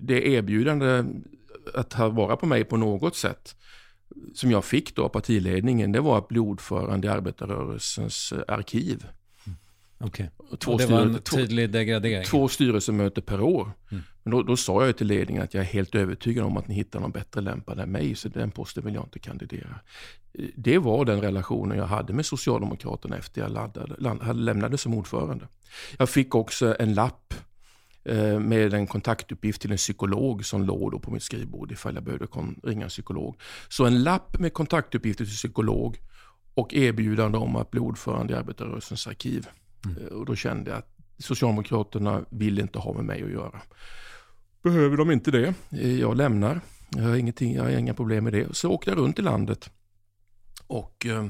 [0.01, 1.03] Det erbjudande
[1.73, 3.55] att ta vara på mig på något sätt
[4.33, 9.05] som jag fick då av partiledningen, det var att bli ordförande i arbetarrörelsens eh, arkiv.
[10.03, 10.27] Okay.
[10.59, 12.25] Två det var en tydlig degradering?
[12.25, 13.71] Två styrelsemöten per år.
[13.91, 14.03] Mm.
[14.23, 16.75] Men då, då, sa jag till ledningen att jag är helt övertygad om att ni
[16.75, 19.79] hittar någon bättre lämpad än mig, så den posten vill jag inte kandidera.
[20.55, 25.47] Det var den relationen jag hade med Socialdemokraterna efter jag laddade, lämnade som ordförande.
[25.97, 27.33] Jag fick också en lapp
[28.03, 32.27] eh, med en kontaktuppgift till en psykolog som låg på mitt skrivbord ifall jag behövde
[32.63, 33.35] ringa en psykolog.
[33.69, 35.97] Så en lapp med kontaktuppgifter till psykolog
[36.53, 39.47] och erbjudande om att bli ordförande i arbetarrörelsens arkiv.
[39.85, 40.07] Mm.
[40.07, 43.61] Och då kände jag att Socialdemokraterna vill inte ha med mig att göra.
[44.63, 46.61] Behöver de inte det, eh, jag lämnar.
[46.95, 48.55] Jag har, ingenting, jag har inga problem med det.
[48.55, 49.69] Så åkte jag runt i landet
[50.67, 51.25] och eh,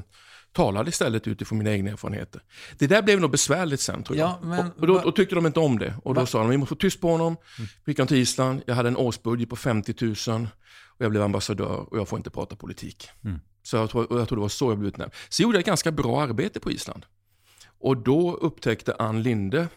[0.52, 2.42] talade istället utifrån mina egna erfarenheter.
[2.78, 4.28] Det där blev nog besvärligt sen tror jag.
[4.28, 5.94] Ja, men, och, och då, då, tyckte de inte om det.
[6.04, 6.26] Och då va?
[6.26, 7.36] sa de, vi måste få tyst på honom.
[7.58, 7.68] Mm.
[7.84, 9.94] Vi gick till Island, jag hade en årsbudget på 50
[10.28, 10.48] 000
[10.86, 13.08] och jag blev ambassadör och jag får inte prata politik.
[13.24, 13.40] Mm.
[13.62, 15.12] Så jag tror, jag tror det var så jag blev utnämnd.
[15.28, 17.06] Så gjorde jag ett ganska bra arbete på Island.
[17.82, 19.68] Och då upptäckte Ann Linde,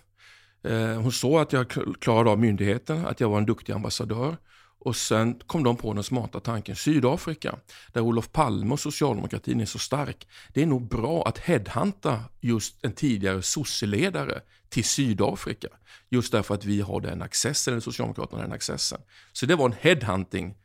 [0.63, 4.38] eh, hon såg att jag klarade av myndigheten, att jag var en duktig ambassadör.
[4.80, 7.56] Och sen kom de på den smarta tanken, Sydafrika,
[7.94, 10.28] där Olof Palme och socialdemokratin är så stark.
[10.54, 15.68] Det är nog bra att headhunta just en tidigare sosseledare till Sydafrika.
[16.10, 19.00] Just därför att vi har den accessen, eller Socialdemokraterna har den accessen.
[19.34, 20.56] Så det var en headhunting.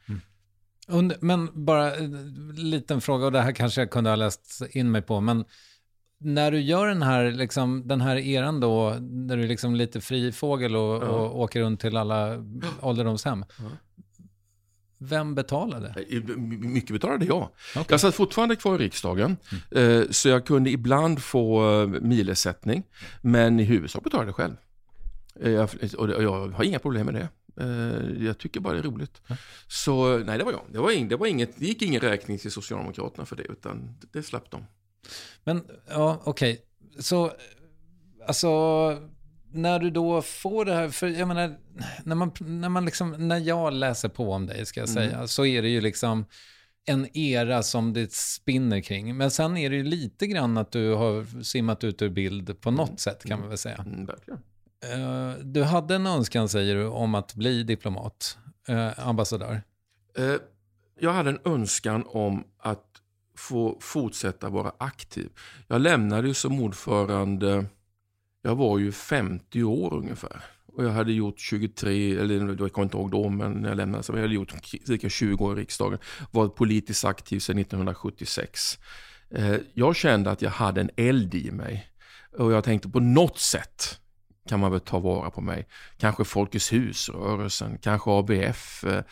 [0.88, 1.12] Mm.
[1.20, 5.02] Men bara en liten fråga, och det här kanske jag kunde ha läst in mig
[5.02, 5.44] på, men
[6.22, 10.00] när du gör den här, liksom, den här eran då, när du är liksom lite
[10.00, 11.08] fri fågel och, ja.
[11.08, 12.44] och åker runt till alla
[12.80, 13.44] ålderdomshem.
[13.58, 13.64] Ja.
[15.02, 15.94] Vem betalade?
[16.48, 17.48] Mycket betalade jag.
[17.70, 17.84] Okay.
[17.88, 19.36] Jag satt fortfarande kvar i riksdagen,
[19.70, 20.06] mm.
[20.10, 22.82] så jag kunde ibland få eh, milersättning.
[23.20, 24.56] Men i huvudsak betalade jag själv.
[25.40, 27.28] Eh, och jag har inga problem med det.
[28.18, 29.22] Jag tycker bara det är roligt.
[29.26, 29.38] Mm.
[29.68, 30.62] Så nej, det var jag.
[30.72, 33.98] Det, var inget, det, var inget, det gick ingen räkning till Socialdemokraterna för det, utan
[34.12, 34.64] det slapp de.
[35.44, 36.52] Men, ja, okej.
[36.52, 37.02] Okay.
[37.02, 37.32] Så,
[38.26, 38.48] alltså,
[39.52, 41.58] när du då får det här, för jag menar,
[42.04, 45.28] när, man, när, man liksom, när jag läser på om dig, ska jag säga, mm.
[45.28, 46.24] så är det ju liksom
[46.84, 49.16] en era som det spinner kring.
[49.16, 52.70] Men sen är det ju lite grann att du har simmat ut ur bild på
[52.70, 52.98] något mm.
[52.98, 53.84] sätt, kan man väl säga.
[53.86, 58.38] Mm, uh, du hade en önskan, säger du, om att bli diplomat,
[58.70, 59.62] uh, ambassadör.
[60.18, 60.36] Uh,
[61.00, 62.89] jag hade en önskan om att
[63.40, 65.28] få fortsätta vara aktiv.
[65.68, 67.66] Jag lämnade ju som ordförande,
[68.42, 70.44] jag var ju 50 år ungefär.
[70.66, 74.04] Och jag hade gjort 23, eller jag kommer inte ihåg då, men när jag lämnade
[74.04, 74.52] så jag hade gjort
[74.86, 75.98] cirka 20 år i riksdagen.
[76.30, 78.78] Varit politiskt aktiv sedan 1976.
[79.30, 81.86] Eh, jag kände att jag hade en eld i mig.
[82.38, 84.00] Och jag tänkte på något sätt
[84.48, 85.66] kan man väl ta vara på mig.
[85.98, 89.02] Kanske Folkets husrörelsen, kanske ABF, eh,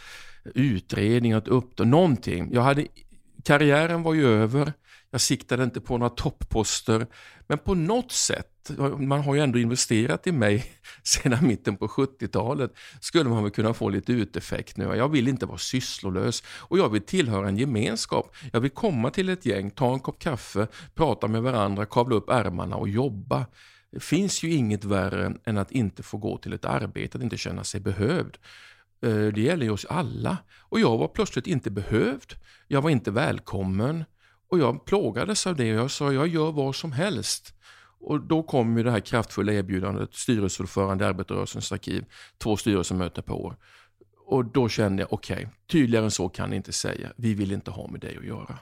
[0.55, 2.49] utredning, ett uppdrag, någonting.
[2.53, 2.87] Jag hade
[3.45, 4.73] karriären var ju över.
[5.11, 7.07] Jag siktade inte på några topposter.
[7.47, 10.73] Men på något sätt, man har ju ändå investerat i mig
[11.03, 14.85] sedan mitten på 70-talet, skulle man väl kunna få lite uteffekt nu.
[14.85, 18.35] Jag vill inte vara sysslolös och jag vill tillhöra en gemenskap.
[18.53, 22.31] Jag vill komma till ett gäng, ta en kopp kaffe, prata med varandra, kavla upp
[22.31, 23.47] ärmarna och jobba.
[23.91, 27.37] Det finns ju inget värre än att inte få gå till ett arbete, att inte
[27.37, 28.39] känna sig behövd.
[29.03, 30.39] Eh, det gäller ju oss alla.
[30.61, 32.35] Och jag var plötsligt inte behövd.
[32.67, 34.05] Jag var inte välkommen.
[34.51, 37.55] Och jag plågades av det jag sa jag gör vad som helst.
[38.01, 42.05] Och då kom ju det här kraftfulla erbjudandet, styrelseordförande i Arbetarrörelsens arkiv,
[42.39, 43.57] två styrelsemöten per år.
[44.27, 47.13] Och då kände jag, okej, okay, tydligare än så kan ni inte säga.
[47.17, 48.59] Vi vill inte ha med dig att göra.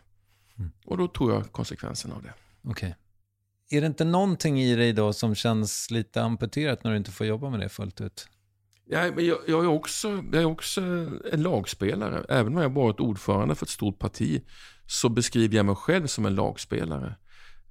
[0.58, 0.70] Mm.
[0.84, 2.34] Och då tog jag konsekvenserna av det.
[2.62, 2.70] Okej.
[2.70, 3.78] Okay.
[3.78, 7.26] Är det inte någonting i dig då som känns lite amputerat när du inte får
[7.26, 8.28] jobba med det fullt ut?
[8.88, 10.80] Ja, men jag, jag, är också, jag är också
[11.32, 12.24] en lagspelare.
[12.28, 14.42] Även om jag varit ordförande för ett stort parti
[14.86, 17.14] så beskriver jag mig själv som en lagspelare.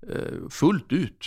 [0.09, 1.25] Eh, fullt ut.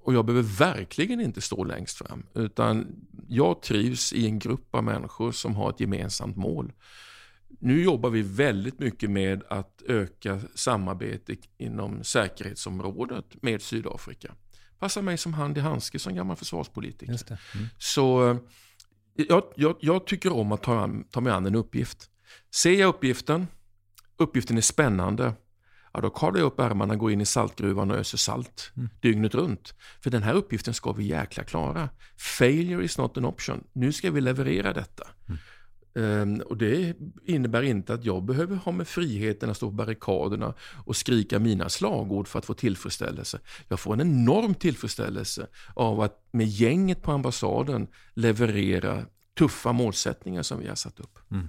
[0.00, 2.26] Och jag behöver verkligen inte stå längst fram.
[2.34, 2.86] Utan
[3.28, 6.72] jag trivs i en grupp av människor som har ett gemensamt mål.
[7.60, 14.34] Nu jobbar vi väldigt mycket med att öka samarbete inom säkerhetsområdet med Sydafrika.
[14.78, 17.20] Passar mig som hand i handske som gammal försvarspolitiker.
[17.54, 17.66] Mm.
[17.78, 18.38] Så
[19.28, 22.10] jag, jag, jag, tycker om att ta, ta mig an en uppgift.
[22.54, 23.46] Ser jag uppgiften,
[24.16, 25.32] uppgiften är spännande,
[25.92, 28.88] ja, då kavlar jag upp ärmarna, går in i saltgruvan och öser salt mm.
[29.00, 29.74] dygnet runt.
[30.00, 31.88] För den här uppgiften ska vi jäkla klara.
[32.38, 33.64] Failure is not an option.
[33.72, 35.08] Nu ska vi leverera detta.
[35.28, 35.38] Mm.
[35.98, 40.54] Ehm, och Det innebär inte att jag behöver ha med friheten att stå på barrikaderna
[40.84, 43.40] och skrika mina slagord för att få tillfredsställelse.
[43.68, 49.04] Jag får en enorm tillfredsställelse av att med gänget på ambassaden leverera
[49.38, 51.18] tuffa målsättningar som vi har satt upp.
[51.30, 51.48] Mm.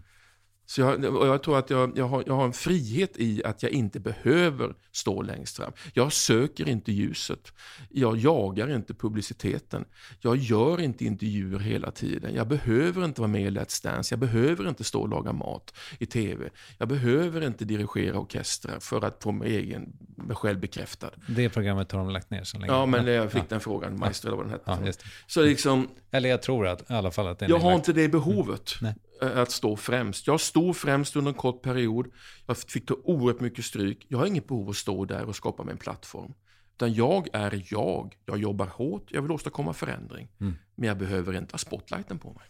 [0.69, 3.71] Så jag, jag tror att jag, jag, har, jag har en frihet i att jag
[3.71, 5.71] inte behöver stå längst fram.
[5.93, 7.53] Jag söker inte ljuset.
[7.89, 9.85] Jag jagar inte publiciteten.
[10.19, 12.35] Jag gör inte intervjuer hela tiden.
[12.35, 14.13] Jag behöver inte vara med i Let's Dance.
[14.13, 16.49] Jag behöver inte stå och laga mat i tv.
[16.77, 21.11] Jag behöver inte dirigera orkestrar för att få mig, egen, mig själv bekräftad.
[21.27, 22.73] Det programmet har de lagt ner så länge.
[22.73, 23.45] Ja, men jag fick ja.
[23.49, 23.99] den frågan.
[23.99, 24.85] Maestro eller vad den hette.
[24.85, 24.93] Ja,
[25.27, 27.93] så liksom, eller jag tror att, i alla fall att det är Jag har inte
[27.93, 28.71] det behovet.
[28.81, 28.93] Mm.
[29.21, 30.27] Eh, att stå främst.
[30.27, 32.07] Jag stod främst under en kort period.
[32.47, 34.05] Jag fick ta oerhört mycket stryk.
[34.07, 36.33] Jag har inget behov av att stå där och skapa mig en plattform.
[36.75, 38.15] Utan jag är jag.
[38.25, 40.27] Jag jobbar hårt, jag vill åstadkomma förändring.
[40.39, 40.55] Mm.
[40.75, 42.43] Men jag behöver inte ha spotlighten på mig.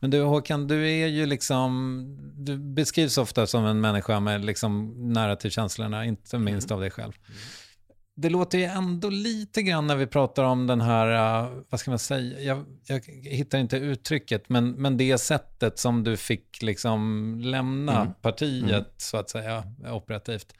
[0.00, 2.04] Men du Håkan, du är ju liksom,
[2.36, 6.76] du beskrivs ofta som en människa med liksom nära till känslorna, inte minst mm.
[6.76, 7.12] av dig själv.
[8.16, 11.90] Det låter ju ändå lite grann när vi pratar om den här, uh, vad ska
[11.90, 17.34] man säga, jag, jag, hittar inte uttrycket, men, men det sättet som du fick liksom
[17.44, 18.14] lämna mm.
[18.22, 18.84] partiet, mm.
[18.96, 20.54] så att säga, operativt.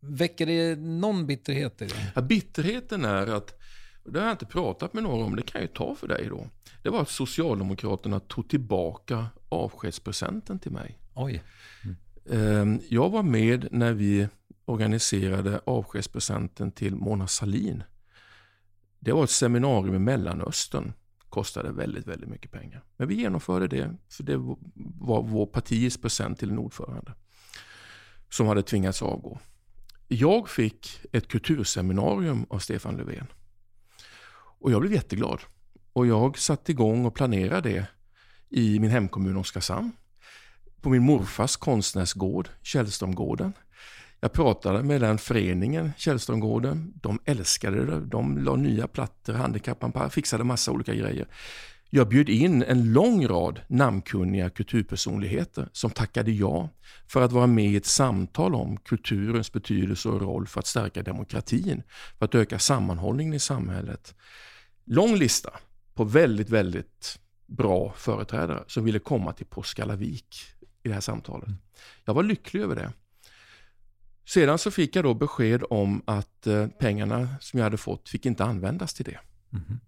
[0.00, 2.12] Väcker det någon bitterhet i det?
[2.14, 3.60] Ja, bitterheten är att,
[4.04, 6.26] det har jag inte pratat med någon om, det kan jag ju ta för dig
[6.28, 6.46] då.
[6.82, 10.98] Det var att Socialdemokraterna tog tillbaka avskedspresenten till mig.
[11.14, 11.42] Oj.
[12.30, 12.80] Mm.
[12.88, 14.28] Jag var med när vi
[14.68, 17.82] organiserade avskedspresenten till Mona Salin.
[18.98, 20.92] Det var ett seminarium i Mellanöstern.
[21.28, 22.84] Kostade väldigt, väldigt mycket pengar.
[22.96, 24.36] Men vi genomförde det, för det
[24.98, 27.12] var vår partis present till en ordförande.
[28.30, 29.38] Som hade tvingats avgå.
[30.08, 33.26] Jag fick ett kulturseminarium av Stefan Löfven.
[34.60, 35.40] Och jag blev jätteglad.
[35.92, 37.86] Och jag satte igång och planerade det
[38.48, 39.92] i min hemkommun Oskarshamn.
[40.80, 43.52] På min morfars konstnärsgård, Källströmgården.
[44.20, 46.92] Jag pratade med den föreningen, Källströmgården.
[47.02, 48.00] De älskade det.
[48.00, 51.26] De la nya plattor, handikappanpassade, fixade massa olika grejer.
[51.90, 56.68] Jag bjöd in en lång rad namnkunniga kulturpersonligheter som tackade ja
[57.06, 61.02] för att vara med i ett samtal om kulturens betydelse och roll för att stärka
[61.02, 61.82] demokratin,
[62.18, 64.14] för att öka sammanhållningen i samhället.
[64.84, 65.50] Lång lista
[65.94, 70.36] på väldigt, väldigt bra företrädare som ville komma till Påskallavik
[70.82, 71.48] i det här samtalet.
[72.04, 72.92] Jag var lycklig över det.
[74.28, 78.26] Sedan så fick jag då besked om att eh, pengarna som jag hade fått fick
[78.26, 79.18] inte användas till det.
[79.52, 79.80] Mm.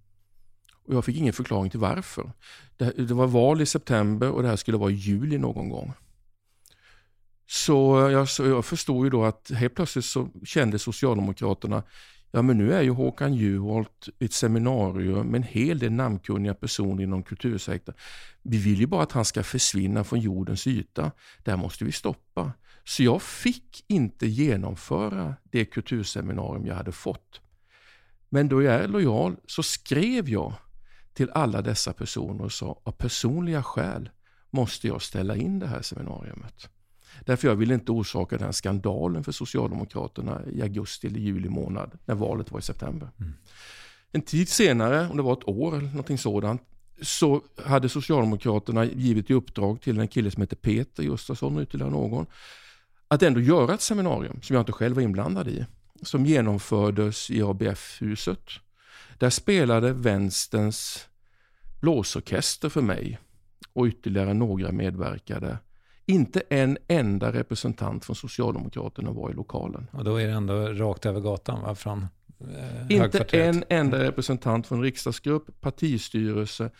[0.84, 2.32] Och jag fick ingen förklaring till varför.
[2.76, 5.92] Det, det, var val i september och det här skulle vara i juli någon gång.
[7.46, 11.82] Så jag, så jag förstod ju då att helt plötsligt så kände Socialdemokraterna,
[12.30, 17.02] ja men nu är ju Håkan Juholt ett seminarium med en hel del namnkunniga personer
[17.02, 17.94] inom kultursektorn.
[18.42, 21.10] Vi vill ju bara att han ska försvinna från jordens yta.
[21.44, 22.52] Det här måste vi stoppa.
[22.84, 27.40] Så jag fick inte genomföra det kulturseminarium jag hade fått.
[28.28, 30.52] Men då jag är lojal så skrev jag
[31.12, 34.10] till alla dessa personer och sa av personliga skäl
[34.50, 36.68] måste jag ställa in det här seminariet.
[37.26, 42.14] Därför jag ville inte orsaka den skandalen för Socialdemokraterna i augusti eller juli månad när
[42.14, 43.08] valet var i september.
[43.18, 43.32] Mm.
[44.12, 46.62] En tid senare, om det var ett år eller någonting sådant,
[47.02, 51.90] så hade Socialdemokraterna givit i uppdrag till en kille som heter Peter Gustafsson och ytterligare
[51.90, 52.26] någon
[53.10, 55.66] att ändå göra ett seminarium som jag inte själv var inblandad i.
[56.02, 58.42] Som genomfördes i ABF-huset.
[59.18, 61.08] Där spelade vänsterns
[61.80, 63.18] blåsorkester för mig
[63.72, 65.58] och ytterligare några medverkade.
[66.06, 69.86] Inte en enda representant från Socialdemokraterna var i lokalen.
[69.92, 71.74] Och då är det ändå rakt över gatan va?
[71.74, 72.06] från
[72.40, 76.70] eh, Inte en enda representant från riksdagsgrupp, partistyrelse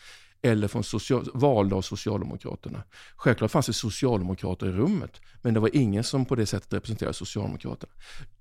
[0.43, 2.83] eller från social, valda av Socialdemokraterna.
[3.17, 7.15] Självklart fanns det socialdemokrater i rummet, men det var ingen som på det sättet representerade
[7.15, 7.93] Socialdemokraterna.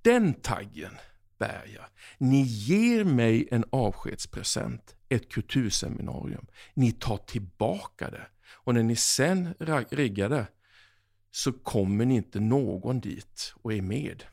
[0.02, 0.92] Den taggen
[1.40, 1.86] bär jag.
[2.18, 6.46] Ni ger mig en avskedspresent, ett kulturseminarium.
[6.74, 8.28] Ni tar tillbaka det.
[8.54, 9.54] Och när ni sen
[9.90, 10.48] riggar det
[11.32, 14.24] så kommer ni inte någon dit och är med.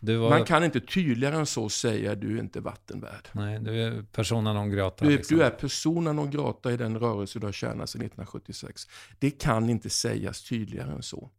[0.00, 0.30] Var...
[0.30, 3.28] Man kan inte tydligare än så säga du är inte vattenvärd.
[3.32, 5.04] Nej, du är persona non grata.
[5.04, 5.36] Du, liksom.
[5.36, 8.86] du är persona non grata i den rörelse du har tjänat sedan 1976.
[9.18, 11.30] Det kan inte sägas tydligare än så.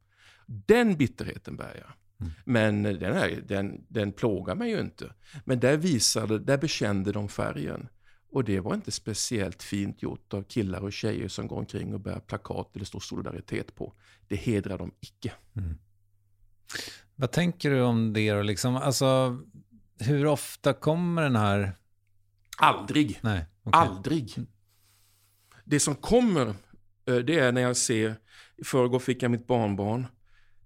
[0.45, 1.93] Den bitterheten bär jag.
[2.19, 2.33] Mm.
[2.45, 5.13] Men den, här, den, den plågar mig ju inte.
[5.45, 7.87] Men där visade, där bekände de färgen.
[8.29, 11.99] Och det var inte speciellt fint gjort av killar och tjejer som går omkring och
[11.99, 13.93] bär plakat det står solidaritet på.
[14.27, 15.33] Det hedrar dem icke.
[15.55, 15.77] Mm.
[17.15, 18.41] Vad tänker du om det då?
[18.41, 19.39] Liksom, alltså,
[19.99, 21.77] hur ofta kommer den här...
[22.57, 23.19] Aldrig.
[23.21, 23.81] Nej, okay.
[23.81, 24.35] Aldrig.
[25.65, 26.47] Det som kommer,
[27.05, 28.15] eh, det är när jag ser,
[28.57, 30.07] i förrgår fick jag mitt barnbarn.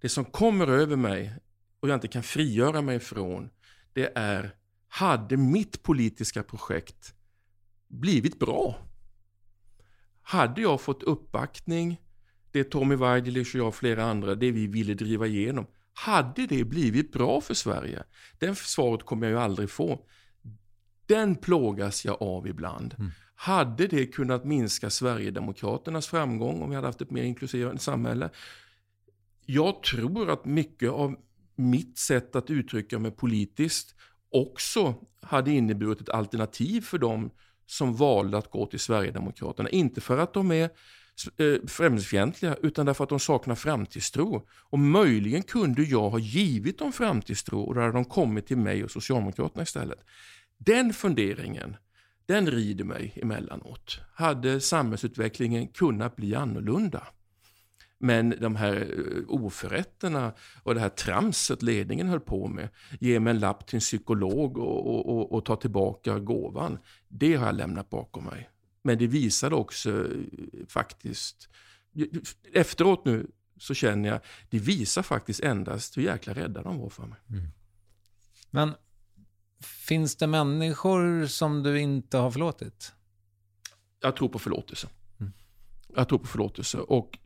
[0.00, 1.36] Det som kommer över mig
[1.80, 3.50] och jag inte kan frigöra mig från,
[3.92, 4.54] det är,
[4.88, 7.14] hade mitt politiska projekt
[7.88, 8.78] blivit bra?
[10.22, 12.00] Hade jag fått uppbackning,
[12.50, 16.64] det Tommy Waidelich och jag och flera andra, det vi ville driva igenom, hade det
[16.64, 18.02] blivit bra för Sverige?
[18.38, 20.06] Den svaret kommer jag ju aldrig få.
[21.06, 22.94] Den plågas jag av ibland.
[22.98, 23.10] Mm.
[23.34, 28.30] Hade det kunnat minska Sverigedemokraternas framgång om vi hade haft ett mer inkluderande samhälle?
[29.46, 31.16] Jag tror att mycket av
[31.56, 33.94] mitt sätt att uttrycka mig politiskt
[34.30, 37.30] också hade inneburit ett alternativ för dem
[37.66, 39.68] som valde att gå till Sverigedemokraterna.
[39.68, 40.70] Inte för att de är
[41.36, 44.46] Eh, främlingsfientliga utan därför att de saknar framtidstro.
[44.70, 48.84] Och möjligen kunde jag ha givit dem framtidstro och då hade de kommit till mig
[48.84, 49.98] och Socialdemokraterna istället.
[50.58, 51.76] Den funderingen,
[52.26, 54.00] den rider mig emellanåt.
[54.14, 57.06] Hade samhällsutvecklingen kunnat bli annorlunda?
[57.98, 60.32] Men de här eh, oförrätterna
[60.62, 62.68] och det här tramset ledningen höll på med,
[63.00, 67.34] ge mig en lapp till en psykolog och, och, och, och ta tillbaka gåvan, det
[67.34, 68.51] har jag lämnat bakom mig.
[68.82, 71.48] Men det visade också eh, faktiskt,
[72.52, 73.26] efteråt nu
[73.56, 74.20] så känner jag,
[74.50, 77.18] det visar faktiskt endast hur jäkla rädda de var för mig.
[77.28, 77.48] Mm.
[78.50, 78.74] Men
[79.60, 82.92] finns det människor som du inte har förlåtit?
[84.00, 84.88] Jag tror på förlåtelse.
[85.20, 85.32] Mm.
[85.94, 86.78] Jag tror på förlåtelse.
[86.78, 87.18] Och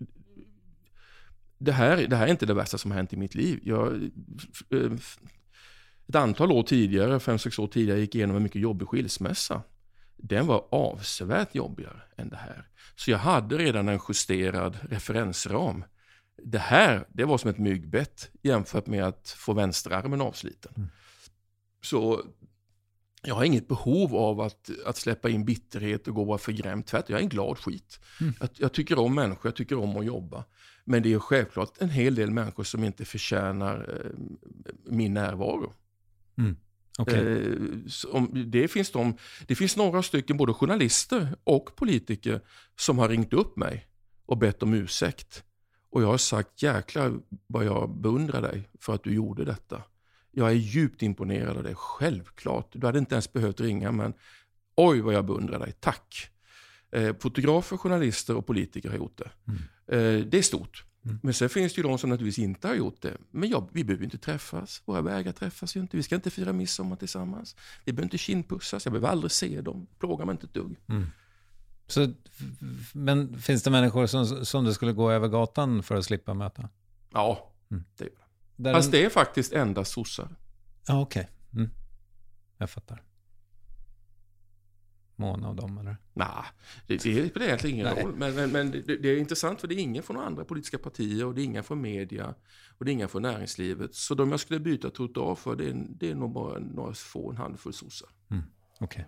[1.58, 3.60] det här, det här är inte det värsta som har hänt i mitt liv.
[3.62, 4.10] Jag,
[4.70, 4.92] eh,
[6.08, 9.62] ett antal år tidigare, fem sex år tidigare, gick igenom en mycket jobbig skilsmässa.
[10.16, 12.68] Den var avsevärt jobbigare än det här.
[12.96, 15.84] Så jag hade redan en justerad referensram.
[16.42, 20.72] Det här, det var som ett myggbett jämfört med att få vänsterarmen avsliten.
[20.76, 20.88] Mm.
[21.82, 22.22] Så
[23.22, 26.86] jag har inget behov av att, att släppa in bitterhet och gå och vara förgrämd.
[26.86, 28.00] Tvärtom, jag är en glad skit.
[28.20, 28.34] Mm.
[28.40, 30.44] Jag, jag, tycker om människor, jag tycker om att jobba.
[30.84, 34.10] Men det är självklart en hel del människor som inte förtjänar eh,
[34.84, 35.72] min närvaro.
[36.38, 36.56] Mm.
[36.98, 37.44] Okay.
[38.14, 39.16] Eh, det, finns de,
[39.46, 42.40] det finns några stycken, både journalister och politiker,
[42.76, 43.86] som har ringt upp mig
[44.26, 45.44] och bett om ursäkt.
[45.90, 49.82] Och jag har sagt, jäklar vad jag beundrar dig för att du gjorde detta.
[50.30, 52.68] Jag är djupt imponerad av dig, självklart.
[52.72, 54.12] Du hade inte ens behövt ringa, men
[54.76, 56.30] oj vad jag beundrar dig, tack.
[56.90, 59.30] Eh, fotografer, journalister och politiker har gjort det.
[59.48, 59.60] Mm.
[59.86, 60.84] Eh, det är stort.
[61.06, 61.18] Mm.
[61.22, 63.16] Men sen finns det ju de som naturligtvis inte har gjort det.
[63.30, 64.82] Men ja, vi behöver inte träffas.
[64.84, 65.96] Våra vägar träffas ju inte.
[65.96, 67.56] Vi ska inte fira midsommar tillsammans.
[67.84, 68.84] Vi behöver inte kindpussas.
[68.86, 69.86] Jag behöver aldrig se dem.
[69.98, 70.76] Plåga mig inte ett dugg.
[70.88, 71.06] Mm.
[71.86, 72.12] Så,
[72.92, 76.68] men finns det människor som, som du skulle gå över gatan för att slippa möta?
[77.12, 77.84] Ja, mm.
[77.96, 78.12] det gör
[78.56, 78.72] det.
[78.72, 80.36] Fast det är faktiskt endast sossar.
[80.86, 81.22] Ja, okej.
[81.22, 81.62] Okay.
[81.62, 81.70] Mm.
[82.58, 83.02] Jag fattar
[85.16, 85.78] måna av dem?
[85.78, 85.96] Eller?
[86.12, 86.28] Nej,
[86.86, 88.04] det, det spelar egentligen ingen Nej.
[88.04, 88.14] roll.
[88.16, 91.26] Men, men, men det, det, är intressant för det är ingen från andra politiska partier
[91.26, 92.34] och det är inga från media
[92.78, 93.94] och det är inga från näringslivet.
[93.94, 97.30] Så de jag skulle byta trottoar för det är, det är nog bara några få,
[97.30, 98.08] en handfull sossar.
[98.30, 98.44] Mm.
[98.80, 99.04] Okay.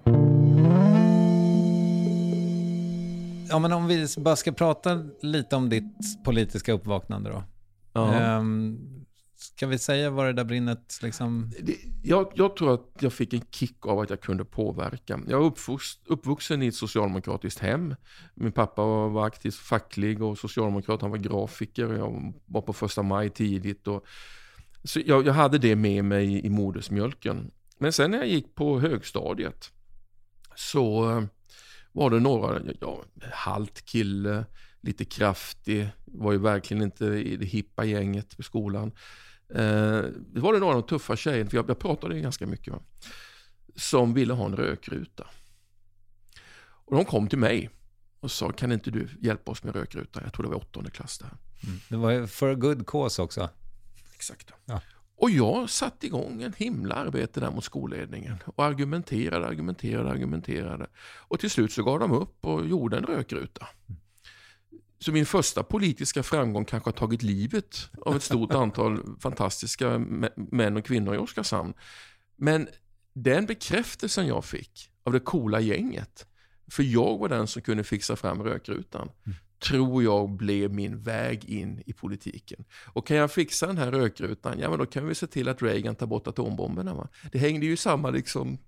[3.49, 7.43] Ja, men om vi bara ska prata lite om ditt politiska uppvaknande då.
[7.93, 8.39] Ja.
[8.39, 8.98] Um,
[9.41, 11.53] Ska vi säga var det där brinnet liksom?
[12.03, 15.21] Jag, jag, tror att jag fick en kick av att jag kunde påverka.
[15.29, 15.53] Jag är
[16.07, 17.95] uppvuxen i ett socialdemokratiskt hem.
[18.35, 21.03] Min pappa var aktiv facklig och socialdemokrat.
[21.03, 21.93] Han var grafiker.
[21.93, 23.87] Jag var på första maj tidigt.
[23.87, 24.05] Och,
[24.85, 27.51] så jag, jag hade det med mig i modersmjölken.
[27.79, 29.73] Men sen när jag gick på högstadiet
[30.57, 31.25] så eh,
[31.93, 34.45] var det några, ja, halt kille,
[34.81, 38.93] lite kraftig, var ju verkligen inte i det hippa gänget på skolan.
[39.55, 42.73] Eh, det var det några av de tuffa tjejerna, för jag, jag pratade ganska mycket,
[42.73, 42.81] va?
[43.77, 45.27] som ville ha en rökruta.
[46.85, 47.71] Och de kom till mig
[48.21, 50.23] och sa, kan inte du hjälpa oss med rökrutan?
[50.25, 51.31] Jag tror det var åttonde klass där.
[51.67, 51.81] Mm.
[51.89, 53.49] Det var för good cause också.
[54.15, 54.53] Exakt.
[54.65, 54.81] Ja.
[55.17, 60.87] Och jag satte igång en himla arbete där mot skolledningen och argumenterade, argumenterade, argumenterade.
[61.01, 63.69] Och till slut så gav de upp och gjorde en rökruta.
[63.89, 64.01] Mm.
[64.99, 69.99] Så min första politiska framgång kanske har tagit livet av ett stort antal fantastiska
[70.37, 71.75] män och kvinnor i Oskarshamn.
[72.37, 72.69] Men
[73.13, 76.27] den bekräftelsen jag fick av det coola gänget,
[76.71, 79.39] för jag var den som kunde fixa fram rökrutan, mm.
[79.69, 82.65] tror jag blev min väg in i politiken.
[82.87, 85.63] Och kan jag fixa den här rökrutan, ja men då kan vi se till att
[85.63, 86.95] Reagan tar bort atombomberna.
[86.95, 87.09] Va?
[87.33, 88.59] Det hängde ju samma liksom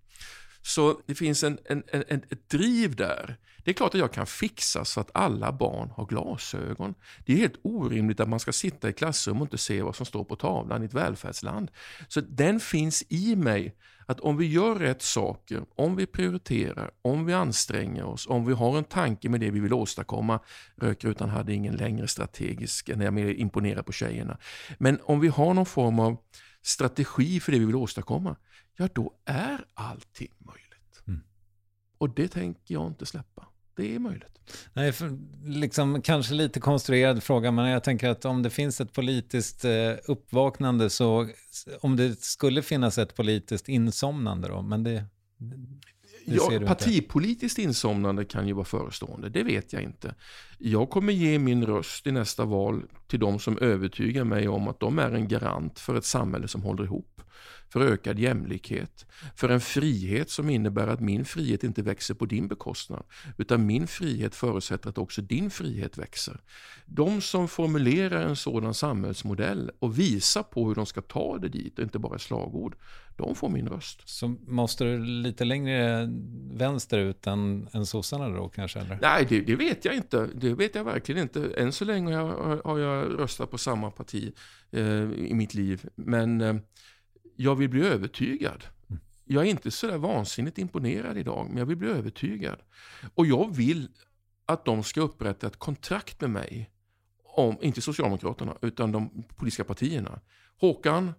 [0.63, 3.37] så det finns en, en, en, ett driv där.
[3.65, 6.95] Det är klart att jag kan fixa så att alla barn har glasögon.
[7.27, 10.07] Det är helt orimligt att man ska sitta i klassrum och inte se vad som
[10.07, 11.71] står på tavlan i ett välfärdsland.
[12.09, 13.75] Så den finns i mig,
[14.07, 18.53] att om vi gör rätt saker, om vi prioriterar, om vi anstränger oss, om vi
[18.53, 20.41] har en tanke med det vi vill åstadkomma.
[20.77, 24.39] Rökrutan hade ingen längre strategisk, när jag är mer imponerad på tjejerna.
[24.79, 26.17] Men om vi har någon form av
[26.63, 28.37] strategi för det vi vill åstadkomma,
[28.77, 31.03] ja då är allting möjligt.
[31.07, 31.21] Mm.
[31.99, 33.47] Och det tänker jag inte släppa.
[33.77, 34.41] Det är möjligt.
[34.73, 38.93] Nej, för, liksom, kanske lite konstruerad fråga, men jag tänker att om det finns ett
[38.93, 41.29] politiskt eh, uppvaknande så,
[41.81, 45.05] om det skulle finnas ett politiskt insomnande då, men det...
[45.37, 45.57] det
[46.25, 47.69] ja, partipolitiskt inte.
[47.69, 50.15] insomnande kan ju vara förestående, det vet jag inte.
[50.63, 54.81] Jag kommer ge min röst i nästa val till de som övertygar mig om att
[54.81, 57.23] de är en garant för ett samhälle som håller ihop
[57.73, 59.07] för ökad jämlikhet,
[59.37, 63.03] för en frihet som innebär att min frihet inte växer på din bekostnad,
[63.39, 66.41] utan min frihet förutsätter att också din frihet växer.
[66.87, 71.79] De som formulerar en sådan samhällsmodell och visar på hur de ska ta det dit
[71.79, 72.77] och inte bara slagord,
[73.17, 74.09] de får min röst.
[74.09, 76.09] Så måste du lite längre
[76.53, 78.81] vänsterut än, än sossarna då kanske?
[78.81, 78.99] Eller?
[79.03, 80.29] Nej, det, det, vet jag inte.
[80.35, 81.55] Det, det vet jag verkligen inte.
[81.57, 84.33] Än så länge har, har jag röstat på samma parti
[84.71, 85.89] eh, i mitt liv.
[85.95, 86.57] Men eh,
[87.37, 88.65] jag vill bli övertygad.
[89.25, 92.59] Jag är inte sådär vansinnigt imponerad idag, men jag vill bli övertygad.
[93.15, 93.89] Och jag vill
[94.47, 96.71] att de ska upprätta ett kontrakt med mig,
[97.25, 100.21] om, inte Socialdemokraterna, utan de politiska partierna.
[100.61, 101.13] Håkan,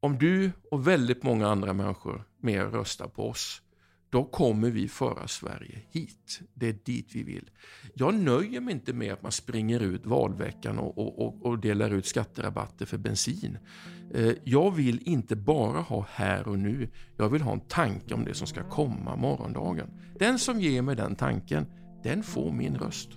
[0.00, 3.62] om du och väldigt många andra människor mer röstar på oss,
[4.10, 6.40] då kommer vi föra Sverige hit.
[6.54, 7.50] Det är dit vi vill.
[7.94, 12.06] Jag nöjer mig inte med att man springer ut valveckan och, och, och delar ut
[12.06, 13.58] skatterabatter för bensin.
[14.14, 18.24] Eh, jag vill inte bara ha här och nu, jag vill ha en tanke om
[18.24, 19.90] det som ska komma morgondagen.
[20.18, 21.66] Den som ger mig den tanken,
[22.02, 23.08] den får min röst.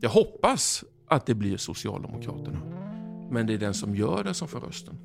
[0.00, 2.60] Jag hoppas att det blir Socialdemokraterna,
[3.30, 4.98] men det är den som gör det som får rösten.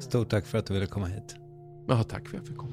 [0.00, 1.36] Stort tack för att du ville komma hit.
[1.90, 2.70] Ja, tack för att jag fick komma.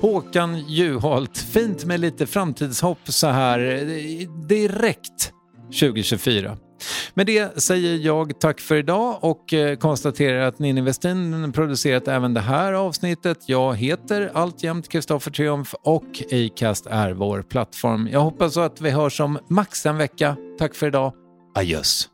[0.00, 5.32] Håkan Juholt, fint med lite framtidshopp så här eh, direkt
[5.80, 6.56] 2024.
[7.14, 12.34] Med det säger jag tack för idag och eh, konstaterar att Ninni Westin producerat även
[12.34, 13.38] det här avsnittet.
[13.46, 18.08] Jag heter alltjämt Kristoffer Triumf och Acast är vår plattform.
[18.12, 20.36] Jag hoppas att vi hörs om max en vecka.
[20.58, 21.12] Tack för idag.
[21.54, 22.13] Adjöss.